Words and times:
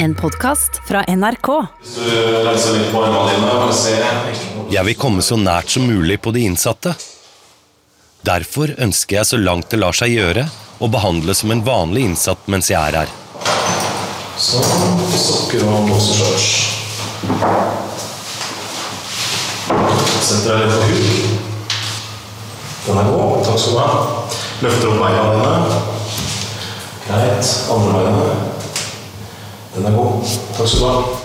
En 0.00 0.14
podkast 0.14 0.80
fra 0.88 1.02
NRK. 1.08 1.48
Jeg 4.70 4.84
vil 4.86 4.94
komme 4.94 5.22
så 5.26 5.34
nært 5.40 5.72
som 5.74 5.88
mulig 5.90 6.20
på 6.22 6.30
de 6.30 6.44
innsatte. 6.46 6.92
Derfor 8.22 8.70
ønsker 8.78 9.18
jeg 9.18 9.26
så 9.26 9.40
langt 9.42 9.70
det 9.72 9.80
lar 9.82 9.96
seg 9.98 10.14
gjøre 10.14 10.44
å 10.78 10.90
behandle 10.92 11.34
som 11.34 11.50
en 11.50 11.64
vanlig 11.66 12.04
innsatt 12.06 12.46
mens 12.46 12.70
jeg 12.70 12.78
er 12.78 13.00
her. 13.00 13.14
Sånn. 14.38 15.02
Sokker 15.18 15.66
og 15.66 15.88
blåseshorts. 15.88 16.46
Setter 20.28 20.52
deg 20.52 20.60
litt 20.62 20.76
på 20.76 20.84
huk. 20.92 21.08
Den 22.86 23.02
er 23.02 23.10
god. 23.10 23.42
Takk 23.48 23.58
skal 23.64 23.74
du 23.74 23.82
ha. 23.82 23.90
Løfter 24.62 24.92
opp 24.92 25.02
beina 25.02 25.26
dine. 25.34 25.82
Greit. 27.08 27.52
Andre 27.74 27.98
beinet. 27.98 28.57
Den 29.74 29.88
er 29.88 29.96
god. 29.96 30.22
Takk 30.56 30.68
skal 30.68 30.80
du 30.80 30.86
ha. 30.88 31.24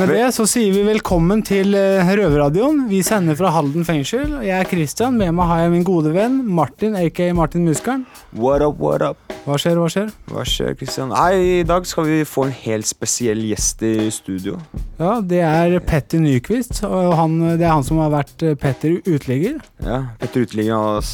Med 0.00 0.08
det 0.08 0.30
så 0.32 0.46
sier 0.48 0.72
vi 0.72 0.80
velkommen 0.86 1.42
til 1.44 1.74
eh, 1.76 2.08
Røverradioen. 2.16 2.86
Vi 2.88 3.02
sender 3.04 3.36
fra 3.36 3.50
Halden 3.52 3.84
fengsel. 3.84 4.38
Jeg 4.46 4.54
er 4.56 4.68
Christian. 4.68 5.18
Med 5.20 5.34
meg 5.36 5.50
har 5.50 5.58
jeg 5.66 5.74
min 5.74 5.84
gode 5.84 6.14
venn 6.14 6.38
Martin, 6.56 6.96
aka 6.96 7.26
Martin 7.36 7.66
Muskelen. 7.68 8.06
What 8.32 8.62
up, 8.62 8.76
what 8.78 9.02
up? 9.02 9.18
Hva 9.42 9.56
skjer, 9.58 9.74
hva 9.80 9.88
skjer? 9.90 10.10
Hva 10.30 10.42
skjer, 10.46 10.74
Kristian? 10.78 11.10
Hei, 11.16 11.62
I 11.62 11.64
dag 11.66 11.82
skal 11.88 12.04
vi 12.06 12.18
få 12.28 12.44
en 12.46 12.52
helt 12.54 12.86
spesiell 12.86 13.40
gjest 13.48 13.80
i 13.82 14.04
studio. 14.14 14.54
Ja, 15.00 15.16
det 15.18 15.40
er 15.42 15.74
Petter 15.82 16.20
Nyquist. 16.22 16.84
Og 16.86 17.14
han, 17.18 17.34
det 17.58 17.64
er 17.66 17.72
han 17.72 17.82
som 17.82 17.98
har 17.98 18.12
vært 18.12 18.44
eh, 18.46 18.54
Petter 18.60 19.00
uteligger. 19.08 19.56
Ja, 19.82 19.98
Petter 20.20 20.44
Uteligger 20.46 20.78
har 20.78 21.08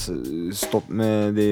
stått 0.60 0.91
med 0.93 1.38
de 1.38 1.47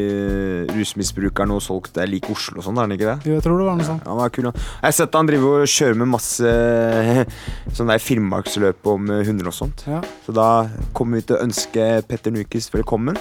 rusmisbrukerne 0.74 1.56
og 1.56 1.64
solgt 1.64 1.94
det 1.96 2.10
like 2.12 2.28
Oslo 2.34 2.60
og 2.60 2.66
sånn, 2.66 2.77
er 2.83 2.84
han 2.84 2.96
ikke 2.98 3.08
det? 3.14 3.16
Jo, 3.30 3.38
Jeg 3.38 3.46
tror 3.46 3.62
det 3.62 3.69
var 3.70 3.78
noe 3.80 3.88
sånt. 3.88 4.05
Han 4.10 4.20
er 4.27 4.34
kul. 4.36 4.50
han. 4.50 4.58
Jeg 4.83 4.84
har 4.91 4.96
sett 4.98 5.16
han 5.16 5.30
driver 5.33 5.62
og 5.64 5.72
kjører 5.78 6.00
med 6.02 6.12
masse 6.12 6.52
sånn 7.78 7.94
der 7.94 8.05
finnmarksløp 8.11 8.92
om 8.92 9.08
hunder 9.30 9.48
og 9.48 9.56
sånt. 9.62 9.86
Ja. 9.89 10.02
Så 10.27 10.36
da 10.36 10.50
kommer 10.92 11.22
vi 11.22 11.28
til 11.30 11.39
å 11.39 11.46
ønske 11.46 11.89
Petter 12.11 12.36
Nyquist 12.36 12.77
velkommen. 12.77 13.17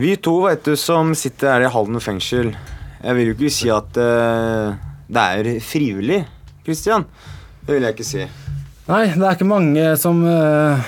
Vi 0.00 0.14
to 0.16 0.38
vet 0.46 0.62
du, 0.64 0.76
som 0.80 1.10
sitter 1.18 1.50
her 1.52 1.66
i 1.66 1.72
Halden 1.72 2.00
fengsel, 2.00 2.54
jeg 3.00 3.16
vil 3.18 3.30
jo 3.30 3.34
ikke 3.34 3.50
si 3.52 3.68
at 3.72 3.98
uh, 4.00 4.72
det 5.10 5.24
er 5.34 5.48
frivillig, 5.64 6.22
Kristian. 6.64 7.04
Det 7.66 7.74
vil 7.74 7.84
jeg 7.84 7.96
ikke 7.96 8.06
si. 8.08 8.24
Nei, 8.88 9.02
det 9.12 9.26
er 9.26 9.36
ikke 9.36 9.48
mange 9.50 9.84
som 10.00 10.22
uh, 10.24 10.80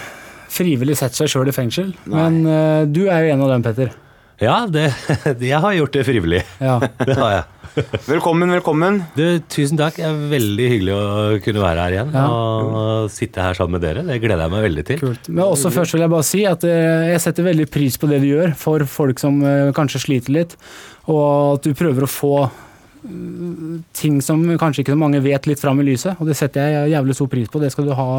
frivillig 0.53 0.97
setter 0.97 1.23
seg 1.23 1.33
sjøl 1.35 1.53
i 1.53 1.57
fengsel. 1.57 1.93
Nei. 2.07 2.15
Men 2.15 2.41
uh, 2.49 2.81
du 2.89 3.05
er 3.05 3.27
jo 3.27 3.35
en 3.35 3.45
av 3.45 3.53
dem, 3.53 3.67
Petter. 3.67 3.93
Ja, 4.43 4.65
det, 4.67 4.89
jeg 5.53 5.61
har 5.63 5.75
gjort 5.77 5.95
det 5.95 6.03
frivillig. 6.09 6.41
Ja. 6.59 6.81
Det 7.07 7.15
har 7.19 7.33
jeg. 7.37 7.45
Velkommen, 8.05 8.51
velkommen. 8.53 8.99
Du, 9.17 9.23
tusen 9.49 9.79
takk. 9.81 9.97
Det 9.97 10.05
er 10.05 10.17
veldig 10.29 10.67
hyggelig 10.75 10.93
å 10.97 11.05
kunne 11.45 11.63
være 11.63 11.85
her 11.87 11.95
igjen 11.95 12.11
Ja. 12.13 12.25
og 12.29 13.07
sitte 13.15 13.41
her 13.47 13.57
sammen 13.57 13.79
med 13.79 13.85
dere. 13.87 14.03
Det 14.05 14.19
gleder 14.21 14.43
jeg 14.45 14.53
meg 14.53 14.67
veldig 14.67 14.85
til. 14.91 14.99
Kult. 15.01 15.31
Men 15.31 15.45
også 15.47 15.71
først 15.73 15.95
vil 15.97 16.05
jeg 16.05 16.13
bare 16.13 16.27
si 16.29 16.43
at 16.51 16.67
eh, 16.69 17.13
jeg 17.15 17.23
setter 17.25 17.47
veldig 17.49 17.69
pris 17.73 17.97
på 18.03 18.11
det 18.11 18.19
du 18.25 18.29
gjør 18.33 18.53
for 18.61 18.85
folk 18.99 19.23
som 19.23 19.39
eh, 19.47 19.71
kanskje 19.79 20.03
sliter 20.05 20.37
litt, 20.37 20.59
og 21.07 21.23
at 21.57 21.71
du 21.71 21.73
prøver 21.79 22.05
å 22.05 22.11
få 22.13 22.35
eh, 22.45 23.81
ting 24.03 24.21
som 24.27 24.45
kanskje 24.61 24.85
ikke 24.85 24.97
så 24.99 25.01
mange 25.07 25.23
vet, 25.25 25.49
litt 25.49 25.63
fram 25.63 25.81
i 25.81 25.89
lyset. 25.95 26.19
Og 26.21 26.29
det 26.29 26.37
setter 26.43 26.69
jeg 26.77 26.93
jævlig 26.97 27.17
stor 27.17 27.33
pris 27.39 27.49
på. 27.49 27.63
Det 27.63 27.73
skal 27.73 27.89
du 27.89 27.95
ha 27.97 28.11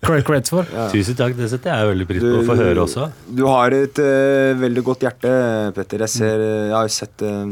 creds 0.00 0.52
for. 0.52 0.66
Ja. 0.72 0.88
Tusen 0.92 1.16
takk. 1.18 1.36
Det 1.36 1.50
setter 1.52 1.74
jeg 1.74 1.90
veldig 1.92 2.06
pris 2.08 2.24
på 2.24 2.40
å 2.40 2.46
få 2.46 2.56
høre 2.58 2.84
også. 2.84 3.10
Du 3.26 3.44
har 3.48 3.74
et 3.76 4.00
uh, 4.00 4.56
veldig 4.60 4.84
godt 4.86 5.04
hjerte, 5.06 5.30
Petter. 5.76 6.04
Jeg, 6.06 6.14
ser, 6.14 6.40
eh, 6.40 6.66
jeg 6.70 6.76
har 6.76 6.88
jo 6.88 6.94
sett 6.94 7.24
uh, 7.26 7.46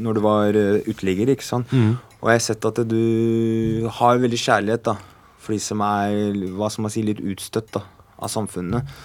når 0.00 0.18
du 0.18 0.22
var 0.24 0.56
uh, 0.56 0.88
uteligger, 0.88 1.34
ikke 1.34 1.46
sant. 1.46 1.70
Mm. 1.72 1.94
Og 2.20 2.32
jeg 2.32 2.40
har 2.40 2.44
sett 2.44 2.68
at 2.68 2.82
du 2.88 3.88
har 4.00 4.20
veldig 4.20 4.40
kjærlighet 4.40 4.84
da, 4.90 4.96
for 5.40 5.56
de 5.56 5.62
som 5.62 5.80
er 5.84 6.36
hva 6.56 6.68
skal 6.72 6.86
man 6.86 6.92
si, 6.92 7.04
litt 7.06 7.22
utstøtt 7.22 7.72
da, 7.76 7.84
av 8.20 8.32
samfunnet. 8.32 9.00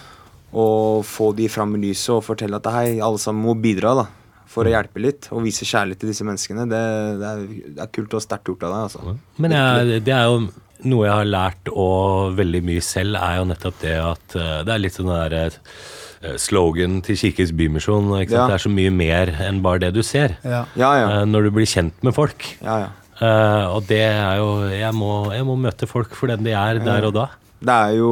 Og 0.56 1.02
få 1.04 1.32
de 1.36 1.48
fram 1.52 1.74
i 1.76 1.82
lyset 1.88 2.14
og 2.14 2.24
fortelle 2.24 2.60
at 2.60 2.68
hei, 2.72 3.00
alle 3.04 3.20
sammen 3.20 3.44
må 3.44 3.56
bidra 3.60 3.96
da, 3.98 4.06
for 4.48 4.68
å 4.68 4.72
hjelpe 4.72 5.02
litt. 5.02 5.28
Og 5.36 5.44
vise 5.44 5.68
kjærlighet 5.68 6.04
til 6.04 6.12
disse 6.12 6.26
menneskene. 6.28 6.68
Det, 6.70 6.84
det, 7.20 7.32
er, 7.32 7.72
det 7.76 7.82
er 7.84 7.90
kult 7.92 8.16
og 8.16 8.24
sterkt 8.24 8.52
gjort 8.52 8.68
av 8.68 8.76
deg. 8.76 8.86
altså. 8.88 9.16
Men 9.42 9.56
jeg, 9.56 10.04
det 10.06 10.16
er 10.16 10.30
jo 10.30 10.46
noe 10.84 11.06
jeg 11.06 11.14
har 11.14 11.24
lært 11.30 11.70
og 11.72 12.34
veldig 12.36 12.60
mye 12.66 12.82
selv, 12.84 13.16
er 13.16 13.38
jo 13.40 13.46
nettopp 13.48 13.78
det 13.80 13.94
at 14.02 14.36
eh, 14.36 14.58
det 14.66 14.74
er 14.74 14.82
litt 14.82 14.96
sånn 14.98 15.08
der 15.12 15.36
eh, 15.46 16.36
slogan 16.42 17.00
til 17.06 17.16
Kirkens 17.20 17.52
Bymisjon. 17.56 18.10
Ikke 18.20 18.34
sant? 18.34 18.42
Ja. 18.42 18.46
Det 18.50 18.58
er 18.58 18.64
så 18.66 18.72
mye 18.76 18.92
mer 18.92 19.32
enn 19.46 19.62
bare 19.64 19.80
det 19.86 19.92
du 19.96 20.02
ser. 20.06 20.36
Ja. 20.44 20.64
Ja, 20.76 20.92
ja. 21.00 21.08
eh, 21.20 21.24
Når 21.30 21.48
du 21.48 21.50
blir 21.56 21.66
kjent 21.70 21.96
med 22.06 22.14
folk. 22.16 22.44
ja, 22.62 22.78
ja. 22.86 22.92
Eh, 23.16 23.66
og 23.72 23.86
det 23.88 24.02
er 24.04 24.36
jo 24.42 24.48
jeg 24.68 24.92
må, 24.92 25.32
jeg 25.32 25.44
må 25.48 25.54
møte 25.56 25.86
folk 25.88 26.12
for 26.12 26.28
den 26.28 26.42
de 26.44 26.52
er 26.52 26.82
der 26.84 27.06
og 27.08 27.14
da. 27.16 27.22
Det 27.64 27.72
er 27.72 27.94
jo 27.96 28.10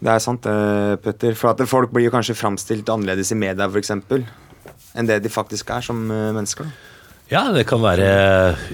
Det 0.00 0.08
er 0.14 0.18
sant, 0.24 0.46
Petter. 1.04 1.34
For 1.36 1.50
at 1.52 1.60
folk 1.68 1.92
blir 1.92 2.06
jo 2.06 2.12
kanskje 2.14 2.36
framstilt 2.40 2.88
annerledes 2.88 3.32
i 3.32 3.36
media, 3.36 3.68
f.eks. 3.68 3.92
Enn 4.96 5.08
det 5.08 5.18
de 5.24 5.28
faktisk 5.28 5.68
er 5.76 5.84
som 5.84 6.06
eh, 6.08 6.32
mennesker. 6.32 6.64
da. 6.64 6.95
Ja, 7.26 7.48
det 7.50 7.64
kan 7.66 7.82
være 7.82 8.06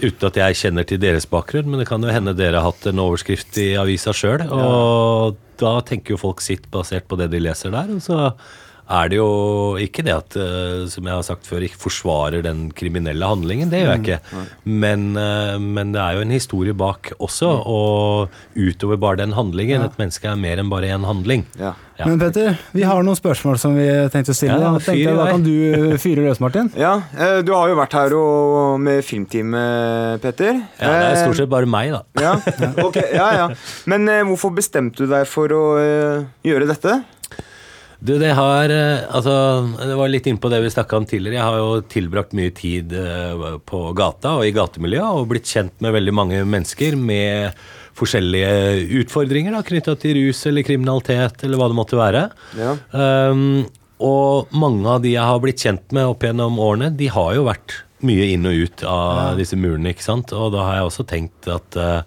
uten 0.02 0.26
at 0.28 0.36
jeg 0.36 0.58
kjenner 0.60 0.84
til 0.84 1.00
deres 1.00 1.24
bakgrunn, 1.30 1.70
men 1.72 1.80
det 1.80 1.86
kan 1.88 2.02
jo 2.04 2.12
hende 2.12 2.34
dere 2.36 2.60
har 2.60 2.68
hatt 2.68 2.84
en 2.90 3.00
overskrift 3.00 3.56
i 3.62 3.70
avisa 3.80 4.12
sjøl. 4.12 4.44
Og 4.52 5.38
da 5.62 5.78
tenker 5.88 6.12
jo 6.12 6.20
folk 6.20 6.42
sitt 6.44 6.66
basert 6.72 7.08
på 7.08 7.16
det 7.16 7.30
de 7.32 7.40
leser 7.40 7.72
der. 7.72 7.88
Og 7.96 8.04
så 8.04 8.18
er 8.92 9.12
det 9.12 9.18
jo 9.18 9.28
ikke 9.80 10.04
det 10.06 10.14
at, 10.14 10.36
eh, 10.36 10.84
som 10.92 11.06
jeg 11.08 11.16
har 11.16 11.24
sagt 11.26 11.48
før, 11.48 11.64
ikke 11.66 11.80
forsvarer 11.80 12.44
den 12.44 12.66
kriminelle 12.76 13.28
handlingen. 13.28 13.70
Det 13.72 13.82
gjør 13.82 13.94
jeg 13.94 14.02
ikke. 14.04 14.42
Men, 14.64 15.06
eh, 15.16 15.56
men 15.62 15.94
det 15.94 16.02
er 16.02 16.18
jo 16.18 16.26
en 16.26 16.34
historie 16.34 16.76
bak 16.76 17.14
også, 17.18 17.52
og 17.66 18.28
utover 18.56 19.00
bare 19.00 19.22
den 19.22 19.36
handlingen. 19.36 19.86
Et 19.86 19.98
menneske 20.00 20.28
er 20.28 20.36
mer 20.40 20.60
enn 20.62 20.72
bare 20.72 20.92
én 20.92 21.08
handling. 21.08 21.46
Ja. 21.60 21.74
Ja. 22.02 22.08
Men 22.08 22.18
Petter, 22.18 22.56
vi 22.72 22.82
har 22.88 23.02
noen 23.04 23.18
spørsmål 23.18 23.58
som 23.60 23.76
vi 23.76 23.86
tenkte 24.12 24.32
å 24.32 24.36
stille. 24.36 24.56
Ja, 24.56 24.72
da. 24.72 24.80
Tenkte 24.82 25.04
jeg, 25.04 25.16
da 25.18 25.26
kan 25.28 25.44
du 25.44 25.96
fyre 26.02 26.24
løs, 26.24 26.40
Martin. 26.42 26.70
Ja, 26.78 26.94
eh, 27.14 27.40
du 27.46 27.52
har 27.54 27.70
jo 27.70 27.76
vært 27.78 27.96
her 27.98 28.16
og, 28.18 28.80
med 28.82 29.04
filmteamet, 29.06 30.22
Petter. 30.24 30.62
Ja, 30.80 30.92
det 30.96 31.10
er 31.12 31.20
stort 31.20 31.38
sett 31.38 31.52
bare 31.52 31.68
meg, 31.68 31.92
da. 31.94 32.02
Ja, 32.22 32.34
okay, 32.88 33.12
ja, 33.14 33.28
ja. 33.38 33.48
Men 33.90 34.08
eh, 34.10 34.24
hvorfor 34.28 34.54
bestemte 34.56 35.04
du 35.04 35.12
deg 35.12 35.28
for 35.30 35.52
å 35.54 35.64
eh, 35.82 36.30
gjøre 36.48 36.70
dette? 36.72 37.02
Du, 38.02 38.16
det 38.18 38.32
har 38.34 38.72
eh, 38.74 39.04
Altså, 39.14 39.34
det 39.78 39.98
var 39.98 40.10
litt 40.10 40.26
innpå 40.26 40.50
det 40.50 40.62
vi 40.64 40.72
snakka 40.74 40.98
om 40.98 41.06
tidligere. 41.06 41.38
Jeg 41.38 41.46
har 41.46 41.60
jo 41.60 41.84
tilbrakt 41.92 42.34
mye 42.34 42.54
tid 42.56 42.96
eh, 42.98 43.44
på 43.68 43.84
gata 43.98 44.36
og 44.40 44.48
i 44.48 44.54
gatemiljøet 44.56 45.20
og 45.20 45.30
blitt 45.30 45.52
kjent 45.52 45.76
med 45.84 45.94
veldig 45.94 46.16
mange 46.18 46.42
mennesker 46.42 46.98
med 46.98 47.62
forskjellige 47.98 49.02
utfordringer 49.02 49.54
knytta 49.68 49.94
til 50.00 50.16
rus 50.16 50.40
eller 50.48 50.64
kriminalitet 50.66 51.44
eller 51.44 51.60
hva 51.60 51.68
det 51.70 51.78
måtte 51.78 52.00
være. 52.00 52.24
Ja. 52.58 52.72
Um, 52.96 53.66
og 54.02 54.52
mange 54.56 54.88
av 54.88 55.02
de 55.04 55.12
jeg 55.12 55.28
har 55.28 55.40
blitt 55.44 55.62
kjent 55.62 55.92
med 55.94 56.08
opp 56.10 56.24
gjennom 56.24 56.56
årene, 56.58 56.88
de 56.96 57.10
har 57.12 57.34
jo 57.36 57.44
vært 57.46 57.76
mye 58.02 58.32
inn 58.34 58.48
og 58.48 58.64
ut 58.64 58.84
av 58.88 59.36
disse 59.38 59.58
murene, 59.60 59.92
ikke 59.92 60.08
sant. 60.08 60.32
Og 60.34 60.50
da 60.56 60.64
har 60.66 60.80
jeg 60.80 60.88
også 60.88 61.06
tenkt 61.06 61.48
at 61.52 61.78
eh, 61.78 62.00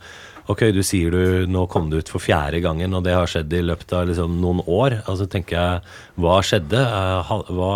Ok, 0.52 0.68
du 0.76 0.82
sier 0.86 1.10
du 1.10 1.50
nå 1.50 1.64
kom 1.72 1.90
du 1.90 1.98
ut 1.98 2.10
for 2.12 2.22
fjerde 2.22 2.60
gangen, 2.62 2.94
og 2.94 3.06
det 3.06 3.16
har 3.18 3.30
skjedd 3.30 3.54
i 3.58 3.64
løpet 3.66 3.96
av 3.98 4.06
liksom 4.12 4.38
noen 4.44 4.62
år. 4.70 5.00
Altså 5.10 5.26
tenker 5.32 5.58
jeg, 5.58 5.96
hva 6.22 6.38
skjedde? 6.46 6.86
Eh, 6.86 7.36
hva 7.56 7.74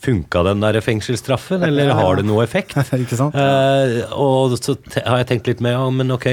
Funka 0.00 0.40
den 0.46 0.62
der 0.64 0.78
fengselsstraffen, 0.80 1.60
eller 1.66 1.90
har 1.92 2.16
det 2.16 2.24
noe 2.24 2.40
effekt? 2.46 2.72
Ikke 2.96 3.18
sant? 3.18 3.34
Eh, 3.36 3.98
og 4.16 4.54
så 4.56 4.78
har 4.96 5.20
jeg 5.20 5.28
tenkt 5.28 5.50
litt 5.50 5.60
mer 5.60 5.76
ja, 5.76 5.82
men 5.92 6.14
ok, 6.14 6.28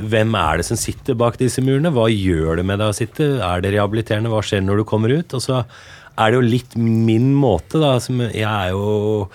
hvem 0.00 0.32
er 0.40 0.62
det 0.62 0.64
som 0.70 0.80
sitter 0.80 1.18
bak 1.20 1.36
disse 1.40 1.60
murene? 1.60 1.92
Hva 1.92 2.06
gjør 2.08 2.62
det 2.62 2.64
med 2.70 2.80
deg 2.80 2.88
å 2.88 2.96
sitte? 2.96 3.26
Er 3.44 3.60
det 3.60 3.74
rehabiliterende? 3.74 4.32
Hva 4.32 4.40
skjer 4.40 4.64
når 4.64 4.80
du 4.80 4.86
kommer 4.88 5.12
ut? 5.12 5.36
Og 5.36 5.44
så 5.44 5.60
er 5.60 6.32
det 6.32 6.38
jo 6.38 6.46
litt 6.54 6.78
min 6.80 7.34
måte, 7.36 7.82
da. 7.82 7.98
Som 8.00 8.24
jeg 8.24 8.48
er 8.48 8.72
jo 8.72 9.28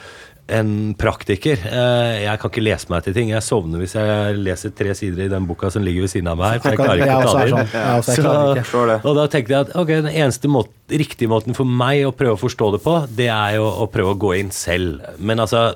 en 0.50 0.94
praktiker. 0.98 1.60
Eh, 1.68 2.22
Jeg 2.24 2.40
kan 2.40 2.52
ikke 2.52 2.64
lese 2.64 2.88
meg 2.90 3.04
til 3.04 3.14
ting. 3.18 3.30
Jeg 3.34 3.44
sovner 3.44 3.82
hvis 3.84 3.96
jeg 3.98 4.38
leser 4.40 4.72
tre 4.76 4.94
sider 4.96 5.26
i 5.26 5.32
den 5.32 5.48
boka 5.50 5.70
som 5.74 5.84
ligger 5.84 6.06
ved 6.06 6.14
siden 6.14 6.30
av 6.32 6.38
meg 6.40 6.54
her. 6.56 6.60
For 6.64 6.70
jeg 6.72 6.80
klarer 6.80 7.04
ikke 7.04 7.18
å 7.18 7.26
ta 7.28 7.40
det 7.40 7.50
inn. 7.50 8.04
sånn. 8.08 8.62
Forstår 8.64 8.88
det. 8.94 9.00
Og 9.04 9.16
da 9.20 9.26
tenkte 9.34 9.56
jeg 9.56 9.66
at 9.68 9.76
ok, 9.76 9.88
den 9.88 10.12
eneste 10.14 10.52
måten, 10.52 10.74
riktige 10.88 11.28
måten 11.32 11.58
for 11.58 11.68
meg 11.68 12.06
å 12.08 12.14
prøve 12.16 12.38
å 12.38 12.40
forstå 12.40 12.72
det 12.78 12.84
på, 12.86 12.96
det 13.20 13.28
er 13.34 13.58
jo 13.60 13.68
å 13.68 13.90
prøve 13.92 14.16
å 14.16 14.20
gå 14.24 14.36
inn 14.40 14.52
selv. 14.56 15.04
Men 15.20 15.44
altså, 15.44 15.74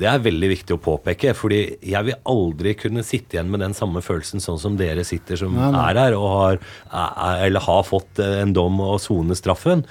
Det 0.00 0.08
er 0.08 0.22
veldig 0.24 0.48
viktig 0.54 0.76
å 0.76 0.80
påpeke, 0.80 1.34
fordi 1.36 1.58
jeg 1.84 2.06
vil 2.06 2.16
aldri 2.32 2.72
kunne 2.78 3.04
sitte 3.04 3.36
igjen 3.36 3.50
med 3.52 3.60
den 3.64 3.74
samme 3.76 4.00
følelsen 4.04 4.40
sånn 4.40 4.60
som 4.62 4.78
dere 4.80 5.04
sitter 5.04 5.36
som 5.42 5.52
Nei, 5.58 5.68
nei. 5.74 5.82
er 5.90 6.00
her 6.00 6.16
og 6.16 6.28
har, 6.32 6.60
er, 6.88 7.42
eller 7.48 7.64
har 7.66 7.84
fått 7.84 8.22
eh, 8.22 8.38
en 8.40 8.54
dom 8.56 8.80
og 8.84 8.96
sone 9.04 9.36
straffen. 9.36 9.84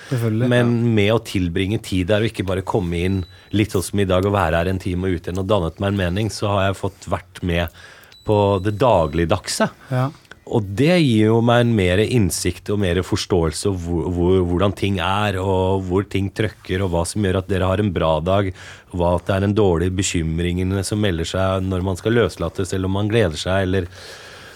Men 0.50 0.74
med 0.98 1.14
å 1.14 1.22
tilbringe 1.22 1.78
tid 1.86 2.10
der 2.10 2.26
og 2.26 2.32
ikke 2.32 2.48
bare 2.50 2.66
komme 2.66 3.04
inn 3.06 3.22
litt 3.54 3.76
sånn 3.76 3.86
som 3.86 4.02
i 4.02 4.08
dag 4.10 4.26
og 4.26 4.34
være 4.34 4.64
her 4.64 4.72
en 4.74 4.82
time 4.82 5.08
og 5.10 5.20
ut 5.20 5.30
igjen 5.30 5.44
og 5.44 5.50
dannet 5.50 5.80
meg 5.82 5.94
en 5.94 6.02
mening, 6.02 6.34
så 6.34 6.50
har 6.56 6.68
jeg 6.70 6.82
fått 6.82 7.10
vært 7.12 7.44
med 7.46 7.80
på 8.26 8.40
det 8.66 8.76
dagligdagse. 8.82 9.70
Ja. 9.94 10.10
Og 10.50 10.66
det 10.80 10.96
gir 11.04 11.28
jo 11.28 11.42
meg 11.46 11.62
en 11.62 11.74
mer 11.78 12.01
innsikt 12.01 12.72
og 12.74 12.80
mer 12.81 13.01
forståelse 13.06 13.69
av 13.69 13.84
hvor, 13.84 14.07
hvor, 14.16 14.38
hvordan 14.50 14.74
ting 14.78 14.98
er, 15.04 15.38
og 15.38 15.84
hvor 15.86 16.07
ting 16.10 16.31
trøkker, 16.34 16.81
og 16.81 16.94
hva 16.94 17.04
som 17.06 17.25
gjør 17.25 17.42
at 17.44 17.51
dere 17.51 17.69
har 17.69 17.84
en 17.84 17.92
bra 17.94 18.16
dag, 18.25 18.50
hva 18.90 19.13
at 19.19 19.28
det 19.28 19.36
er 19.36 19.46
en 19.46 19.57
dårlig 19.60 19.92
bekymringene 20.00 20.81
som 20.88 21.01
melder 21.04 21.30
seg 21.30 21.68
når 21.68 21.86
man 21.86 22.01
skal 22.01 22.18
løslates, 22.18 22.74
eller 22.74 22.90
om 22.90 22.98
man 22.98 23.12
gleder 23.12 23.38
seg, 23.38 23.68
eller 23.68 23.92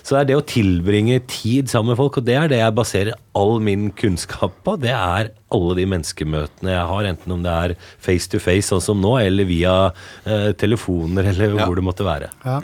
Så 0.03 0.17
det 0.17 0.19
er 0.21 0.27
det 0.33 0.35
å 0.35 0.43
tilbringe 0.45 1.21
tid 1.31 1.69
sammen 1.71 1.93
med 1.93 1.99
folk, 2.01 2.17
og 2.19 2.25
det 2.27 2.35
er 2.35 2.49
det 2.51 2.57
jeg 2.59 2.75
baserer 2.75 3.13
all 3.39 3.61
min 3.63 3.85
kunnskap 3.95 4.51
på. 4.65 4.75
Det 4.83 4.91
er 4.91 5.29
alle 5.55 5.75
de 5.79 5.85
menneskemøtene 5.87 6.73
jeg 6.73 6.87
har, 6.89 7.07
enten 7.13 7.31
om 7.37 7.43
det 7.45 7.53
er 7.69 7.75
face 8.03 8.27
to 8.33 8.41
face, 8.43 8.67
sånn 8.67 8.83
som 8.83 8.99
nå, 8.99 9.13
eller 9.23 9.47
via 9.47 9.75
eh, 10.25 10.49
telefoner, 10.59 11.29
eller 11.31 11.55
Ja. 11.55 11.65
hvor 11.69 11.79
det 11.79 11.85
måtte 11.87 12.03
være. 12.07 12.29
Ja. 12.43 12.59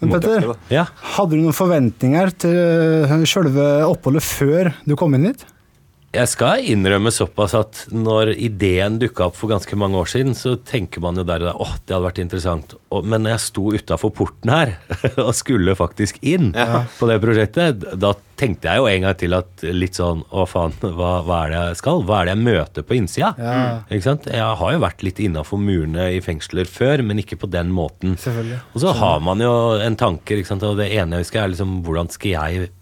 Men 0.00 0.10
Petter. 0.20 0.46
Ja. 0.70 0.84
hadde 1.16 1.30
du 1.34 1.42
noen 1.42 1.54
forventninger 1.56 2.30
til 2.44 3.26
sjølve 3.30 3.66
oppholdet 3.88 4.22
før 4.26 4.72
du 4.84 4.94
kom 5.00 5.14
inn 5.16 5.30
hit? 5.30 5.44
Jeg 6.14 6.30
skal 6.30 6.62
innrømme 6.70 7.10
såpass 7.10 7.56
at 7.58 7.78
når 7.90 8.36
ideen 8.38 9.00
dukka 9.02 9.26
opp 9.26 9.38
for 9.38 9.50
ganske 9.50 9.74
mange 9.78 9.98
år 9.98 10.10
siden, 10.12 10.36
så 10.38 10.52
tenker 10.62 11.02
man 11.02 11.18
jo 11.18 11.24
der 11.26 11.42
og 11.42 11.48
der 11.48 11.62
åh, 11.64 11.72
det 11.82 11.96
hadde 11.96 12.06
vært 12.06 12.20
interessant. 12.22 12.74
Men 13.02 13.24
når 13.24 13.34
jeg 13.34 13.42
sto 13.48 13.64
utafor 13.74 14.12
porten 14.14 14.52
her 14.54 14.76
og 15.24 15.32
skulle 15.34 15.74
faktisk 15.74 16.20
inn 16.22 16.52
på 16.54 17.08
det 17.10 17.18
prosjektet, 17.24 17.82
da 17.98 18.12
tenkte 18.38 18.70
jeg 18.70 18.82
jo 18.82 18.86
en 18.90 19.06
gang 19.06 19.18
til 19.18 19.34
at 19.40 19.66
litt 19.74 19.98
sånn 19.98 20.22
å 20.30 20.46
faen, 20.50 20.76
hva, 20.82 21.16
hva 21.26 21.40
er 21.40 21.50
det 21.50 21.58
jeg 21.72 21.80
skal? 21.82 22.06
Hva 22.06 22.20
er 22.20 22.30
det 22.30 22.36
jeg 22.36 22.44
møter 22.46 22.86
på 22.86 22.98
innsida? 23.00 23.32
Ja. 23.38 23.58
Ikke 23.88 24.06
sant? 24.06 24.30
Jeg 24.30 24.60
har 24.62 24.76
jo 24.76 24.84
vært 24.86 25.04
litt 25.06 25.22
innafor 25.22 25.62
murene 25.62 26.08
i 26.14 26.22
fengsler 26.22 26.70
før, 26.70 27.02
men 27.06 27.22
ikke 27.22 27.40
på 27.42 27.50
den 27.50 27.74
måten. 27.74 28.14
Og 28.70 28.86
så 28.86 28.94
har 29.02 29.18
man 29.26 29.42
jo 29.42 29.52
en 29.82 29.98
tanke, 29.98 30.38
ikke 30.38 30.52
sant? 30.54 30.62
og 30.66 30.78
det 30.78 30.92
ene 30.94 31.18
jeg 31.18 31.26
husker 31.26 31.42
er 31.42 31.54
liksom 31.56 31.80
hvordan 31.86 32.14
skal 32.14 32.36
jeg 32.36 32.72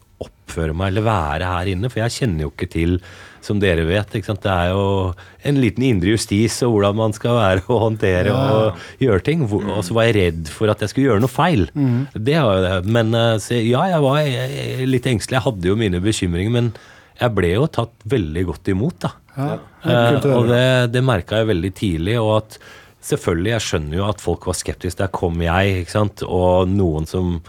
oppføre 0.52 0.76
meg 0.76 0.93
eller 0.93 1.06
være 1.06 1.50
her 1.50 1.70
inne? 1.72 1.90
For 1.90 2.02
jeg 2.02 2.16
kjenner 2.20 2.46
jo 2.46 2.52
ikke 2.52 2.69
til, 2.72 2.99
som 3.43 3.58
dere 3.62 3.84
vet, 3.88 4.12
det 4.12 4.50
er 4.52 4.70
jo 4.70 5.12
en 5.49 5.58
liten 5.58 5.82
indre 5.82 6.12
justis 6.12 6.60
og 6.62 6.76
hvordan 6.76 6.99
man 7.00 7.14
skal 7.16 7.38
være 7.40 7.64
og 7.66 7.81
håndtere 7.88 8.34
og 8.34 8.84
gjøre 9.02 9.25
ting. 9.26 9.46
Og 9.49 9.81
så 9.82 9.96
var 9.96 10.08
jeg 10.08 10.19
redd 10.19 10.52
for 10.52 10.70
at 10.70 10.82
jeg 10.84 10.93
skulle 10.93 11.08
gjøre 11.10 11.25
noe 11.25 11.32
feil. 11.32 11.66
Det 12.14 12.37
var 12.38 12.58
jo 12.58 12.66
det. 12.69 12.93
Men 12.99 13.14
eh, 13.19 13.38
så, 13.43 13.58
ja, 13.58 13.87
jeg 13.90 14.04
var 14.04 14.20
eh, 14.22 14.84
litt 14.87 15.08
engstelig. 15.10 15.40
Jeg 15.40 15.46
hadde 15.49 15.72
jo 15.72 15.78
mine 15.81 16.02
bekymringer, 16.04 16.54
men 16.54 16.70
jeg 17.19 17.34
ble 17.34 17.50
jo 17.56 17.66
tatt 17.70 17.96
veldig 18.08 18.46
godt 18.52 18.70
imot, 18.72 19.00
da. 19.02 19.12
Ja. 19.32 19.58
Eh, 19.82 20.31
og 20.37 20.46
det, 20.52 20.62
det 20.94 21.02
merka 21.06 21.43
jeg 21.43 21.50
veldig 21.50 21.72
tidlig. 21.78 22.16
Og 22.22 22.37
at 22.38 22.60
selvfølgelig, 23.02 23.56
jeg 23.56 23.66
skjønner 23.66 23.99
jo 23.99 24.06
at 24.06 24.22
folk 24.22 24.46
var 24.46 24.58
skeptiske. 24.58 25.00
Der 25.02 25.10
kom 25.14 25.43
jeg, 25.43 25.82
ikke 25.82 25.96
sant. 25.96 26.22
Og 26.22 26.70
noen 26.70 27.10
som 27.10 27.40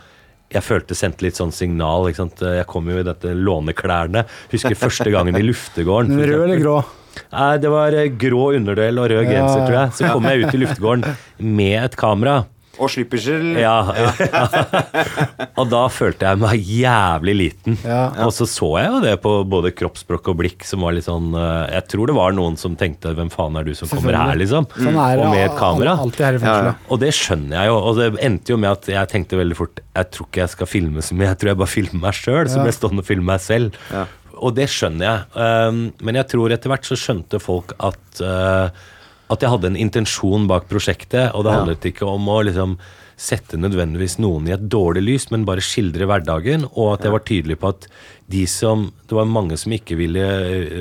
jeg 0.53 0.65
følte 0.65 0.97
sendte 0.97 1.25
litt 1.25 1.39
sånn 1.39 1.53
signal. 1.55 2.09
ikke 2.09 2.21
sant? 2.23 2.43
Jeg 2.59 2.67
kom 2.69 2.89
jo 2.91 2.99
i 3.01 3.05
dette 3.07 3.33
låneklærne. 3.33 4.25
Husker 4.53 4.77
første 4.77 5.09
gangen 5.13 5.37
i 5.39 5.45
luftegården. 5.45 6.19
Rød 6.31 6.45
eller 6.45 6.61
grå? 6.61 6.77
Nei, 7.33 7.51
det 7.61 7.69
var 7.69 7.93
eh, 7.97 8.09
grå 8.09 8.47
underdel 8.57 9.01
og 9.01 9.11
rød 9.11 9.27
genser, 9.29 9.65
tror 9.67 9.77
jeg. 9.77 9.93
Så 9.99 10.09
kom 10.13 10.25
jeg 10.29 10.43
ut 10.43 10.55
i 10.55 10.61
luftegården 10.63 11.15
med 11.59 11.77
et 11.83 11.97
kamera. 11.99 12.43
Og 12.81 12.89
slippersel. 12.89 13.51
Ja. 13.61 13.75
og 15.59 15.67
da 15.69 15.81
følte 15.93 16.25
jeg 16.25 16.39
meg 16.41 16.63
jævlig 16.65 17.35
liten. 17.37 17.77
Ja. 17.85 18.07
Og 18.25 18.33
så 18.33 18.47
så 18.49 18.69
jeg 18.81 18.89
jo 18.89 19.01
det 19.03 19.13
på 19.21 19.33
både 19.45 19.73
kroppsspråk 19.77 20.31
og 20.33 20.39
blikk 20.39 20.65
som 20.65 20.85
var 20.85 20.95
litt 20.97 21.05
sånn 21.05 21.35
eh, 21.37 21.75
Jeg 21.75 21.85
tror 21.93 22.09
det 22.09 22.15
var 22.17 22.33
noen 22.33 22.57
som 22.57 22.77
tenkte 22.79 23.13
'hvem 23.13 23.29
faen 23.33 23.59
er 23.59 23.67
du 23.67 23.75
som 23.77 23.91
kommer 23.91 24.17
her', 24.17 24.39
liksom. 24.41 24.65
Sånn 24.73 24.97
er 24.97 25.21
og 25.21 25.29
med 25.29 25.45
et 25.45 25.57
kamera. 25.59 25.93
alltid 26.01 26.25
her 26.25 26.39
i 26.39 26.41
Ja, 26.41 26.55
ja. 26.71 26.73
Og 26.89 26.99
det 27.03 27.13
skjønner 27.13 27.59
jeg 27.59 27.71
jo. 27.71 27.77
Og 27.77 28.01
det 28.01 28.09
endte 28.25 28.55
jo 28.55 28.57
med 28.57 28.71
at 28.71 28.89
jeg 28.89 29.11
tenkte 29.13 29.37
veldig 29.37 29.59
fort 29.59 29.83
Jeg 29.93 30.11
tror 30.11 30.27
ikke 30.27 30.43
jeg 30.43 30.53
skal 30.55 30.71
filme 30.73 31.05
så 31.05 31.13
mye, 31.13 31.29
jeg 31.29 31.39
tror 31.43 31.53
jeg 31.53 31.61
bare 31.61 31.75
filmer 31.77 32.01
meg 32.07 32.17
sjøl. 32.17 32.49
Så 32.49 32.57
ble 32.57 32.71
jeg 32.73 32.79
stående 32.79 33.05
og 33.05 33.09
filme 33.11 33.29
meg 33.29 33.41
selv. 33.43 33.77
Ja. 33.93 34.07
Og 34.43 34.55
det 34.57 34.65
skjønner 34.73 35.05
jeg. 35.05 35.19
Um, 35.37 35.83
men 36.01 36.17
jeg 36.19 36.27
tror 36.33 36.53
etter 36.53 36.71
hvert 36.71 36.87
så 36.87 36.97
skjønte 36.99 37.39
folk 37.39 37.75
at 37.77 38.23
uh, 38.25 38.73
at 39.33 39.43
jeg 39.43 39.53
hadde 39.53 39.71
en 39.71 39.79
intensjon 39.79 40.47
bak 40.49 40.69
prosjektet, 40.71 41.33
og 41.33 41.45
det 41.45 41.55
handlet 41.55 41.87
ikke 41.89 42.07
om 42.09 42.29
å 42.29 42.41
liksom 42.47 42.77
sette 43.19 43.59
nødvendigvis 43.59 44.17
noen 44.23 44.49
i 44.49 44.55
et 44.55 44.67
dårlig 44.71 45.03
lys, 45.05 45.29
men 45.31 45.45
bare 45.47 45.63
skildre 45.63 46.07
hverdagen, 46.09 46.67
og 46.73 46.95
at 46.95 47.07
jeg 47.07 47.13
var 47.13 47.25
tydelig 47.27 47.59
på 47.61 47.73
at 47.73 47.87
de 48.33 48.45
som 48.47 48.85
Det 49.07 49.15
var 49.15 49.27
mange 49.29 49.57
som 49.59 49.73
ikke 49.75 49.97
ville, 49.99 50.21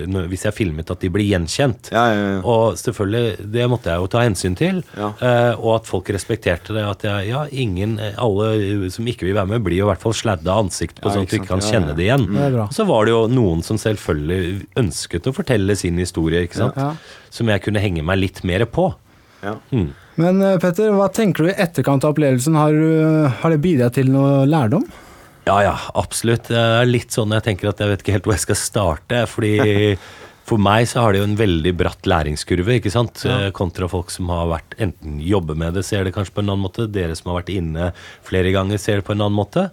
uh, 0.07 0.19
hvis 0.31 0.47
jeg 0.47 0.55
filmet, 0.57 0.89
at 0.89 1.03
de 1.03 1.11
ble 1.13 1.25
gjenkjent. 1.27 1.91
Ja, 1.93 2.05
ja, 2.09 2.21
ja. 2.31 2.39
Og 2.49 2.79
selvfølgelig, 2.81 3.49
det 3.53 3.67
måtte 3.69 3.91
jeg 3.93 4.01
jo 4.01 4.09
ta 4.09 4.23
hensyn 4.25 4.55
til. 4.57 4.79
Ja. 4.97 5.11
eh, 5.21 5.59
og 5.59 5.75
at 5.75 5.91
folk 5.91 6.09
respekterte 6.15 6.73
det. 6.73 6.85
At 6.87 7.05
jeg, 7.05 7.27
ja, 7.29 7.43
ingen, 7.51 7.99
eh, 8.01 8.15
alle 8.17 8.89
som 8.95 9.11
ikke 9.11 9.27
vil 9.27 9.37
være 9.37 9.51
med, 9.51 9.65
blir 9.67 9.83
jo 9.83 9.89
i 9.89 9.91
hvert 9.91 10.01
fall 10.01 10.17
sladda 10.17 10.55
ansikt 10.63 11.03
på, 11.03 11.11
Ja, 11.11 11.17
sånn 11.19 11.27
at 11.27 11.35
du 11.35 11.37
ikke 11.41 11.51
kan 11.51 11.67
kjenne 11.67 11.97
det 11.99 12.07
igjen. 12.07 12.25
Det 12.31 12.47
er. 12.47 12.59
Og 12.65 12.73
så 12.79 12.87
var 12.89 13.05
det 13.05 13.13
jo 13.13 13.25
noen 13.35 13.61
som 13.67 13.81
selvfølgelig 13.83 14.69
ønsket 14.81 15.29
å 15.29 15.35
fortelle 15.37 15.77
sin 15.77 16.01
historie, 16.01 16.47
ikke 16.47 16.63
sant. 16.63 16.81
Ja. 16.81 16.95
Som 17.35 17.53
jeg 17.53 17.67
kunne 17.67 17.83
henge 17.85 18.07
meg 18.07 18.23
litt 18.23 18.41
mer 18.49 18.65
på. 18.71 18.95
Ja. 19.43 19.59
Men 20.21 20.43
eh, 20.45 20.59
Petter, 20.61 20.91
hva 20.97 21.07
tenker 21.13 21.47
du 21.47 21.53
i 21.53 21.57
etterkant 21.57 22.05
av 22.05 22.13
opplevelsen? 22.15 22.57
Har, 22.59 22.73
du- 22.73 23.29
har 23.43 23.55
det 23.55 23.63
bidratt 23.65 23.95
til 23.97 24.11
noe 24.13 24.43
lærdom? 24.49 24.85
Ja, 25.47 25.57
ja, 25.65 25.77
absolutt. 25.99 26.51
Det 26.53 26.59
er 26.59 26.87
litt 26.87 27.11
sånn 27.15 27.33
jeg 27.35 27.43
tenker 27.49 27.71
at 27.73 27.81
jeg 27.83 27.91
vet 27.91 28.05
ikke 28.05 28.13
helt 28.19 28.29
hvor 28.29 28.37
jeg 28.37 28.45
skal 28.45 28.59
starte. 28.61 29.23
Fordi 29.31 29.55
for 30.49 30.61
meg 30.63 30.87
så 30.91 31.03
har 31.07 31.15
det 31.17 31.23
jo 31.23 31.29
en 31.31 31.39
veldig 31.41 31.73
bratt 31.81 32.07
læringskurve, 32.11 32.77
ikke 32.79 32.93
sant. 32.95 33.25
Ja. 33.27 33.49
Kontra 33.57 33.89
folk 33.91 34.13
som 34.15 34.31
har 34.35 34.47
vært 34.53 34.77
enten 34.83 35.17
jobber 35.23 35.59
med 35.59 35.75
det, 35.79 35.87
ser 35.89 36.05
det 36.07 36.15
kanskje 36.15 36.37
på 36.37 36.45
en 36.45 36.53
annen 36.53 36.67
måte. 36.69 36.87
Dere 36.93 37.17
som 37.19 37.33
har 37.33 37.41
vært 37.41 37.55
inne 37.57 37.91
flere 38.29 38.53
ganger, 38.55 38.79
ser 38.83 39.01
det 39.01 39.07
på 39.09 39.17
en 39.17 39.25
annen 39.25 39.39
måte. 39.41 39.67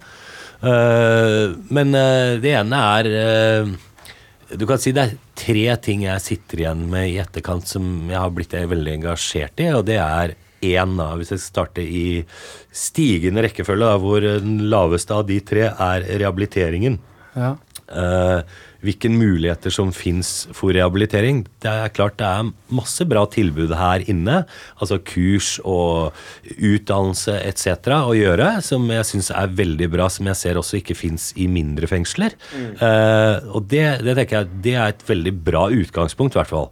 Eh, 0.64 1.46
men 1.72 1.94
eh, 1.96 2.34
det 2.44 2.52
ene 2.60 2.80
er 3.00 3.08
eh, 3.16 3.70
Du 4.60 4.66
kan 4.68 4.82
si 4.82 4.92
det 4.92 5.06
er 5.06 5.14
tre 5.40 5.66
ting 5.84 6.04
jeg 6.06 6.26
sitter 6.26 6.64
igjen 6.64 6.86
med 6.92 7.10
i 7.12 7.18
etterkant 7.24 7.68
som 7.70 7.86
jeg 8.10 8.20
har 8.20 8.32
blitt 8.36 8.54
veldig 8.54 8.96
engasjert 9.00 9.64
i, 9.64 9.70
og 9.76 9.86
det 9.88 10.00
er 10.04 10.36
én, 10.66 10.96
da, 11.00 11.14
hvis 11.16 11.32
jeg 11.34 11.44
starter 11.44 11.86
i 11.86 12.24
stigende 12.76 13.46
rekkefølge, 13.46 13.94
hvor 14.04 14.26
den 14.26 14.58
laveste 14.72 15.16
av 15.16 15.28
de 15.30 15.40
tre 15.40 15.70
er 15.72 16.08
rehabiliteringen. 16.20 17.00
Ja. 17.36 17.54
Eh, 17.90 18.42
hvilke 18.80 19.10
muligheter 19.12 19.74
som 19.74 19.90
fins 19.92 20.48
for 20.56 20.72
rehabilitering. 20.72 21.42
Det 21.60 21.72
er 21.72 21.92
klart 21.92 22.16
det 22.22 22.28
er 22.28 22.52
masse 22.72 23.04
bra 23.10 23.26
tilbud 23.28 23.74
her 23.76 24.06
inne. 24.08 24.44
Altså 24.80 25.02
kurs 25.04 25.58
og 25.68 26.16
utdannelse 26.56 27.36
etc. 27.44 27.92
å 27.98 28.16
gjøre, 28.16 28.54
som 28.64 28.88
jeg 28.94 29.10
syns 29.10 29.34
er 29.36 29.52
veldig 29.58 29.90
bra, 29.92 30.08
som 30.14 30.30
jeg 30.32 30.40
ser 30.40 30.62
også 30.62 30.80
ikke 30.80 30.96
fins 30.96 31.34
i 31.36 31.50
mindre 31.52 31.92
fengsler. 31.92 32.38
Eh, 32.80 33.52
og 33.52 33.68
det, 33.74 33.86
det 34.06 34.16
tenker 34.22 34.40
jeg 34.40 34.64
det 34.70 34.78
er 34.78 34.96
et 34.96 35.06
veldig 35.10 35.36
bra 35.50 35.68
utgangspunkt, 35.74 36.38
i 36.38 36.44
hvert 36.44 36.54
fall. 36.54 36.72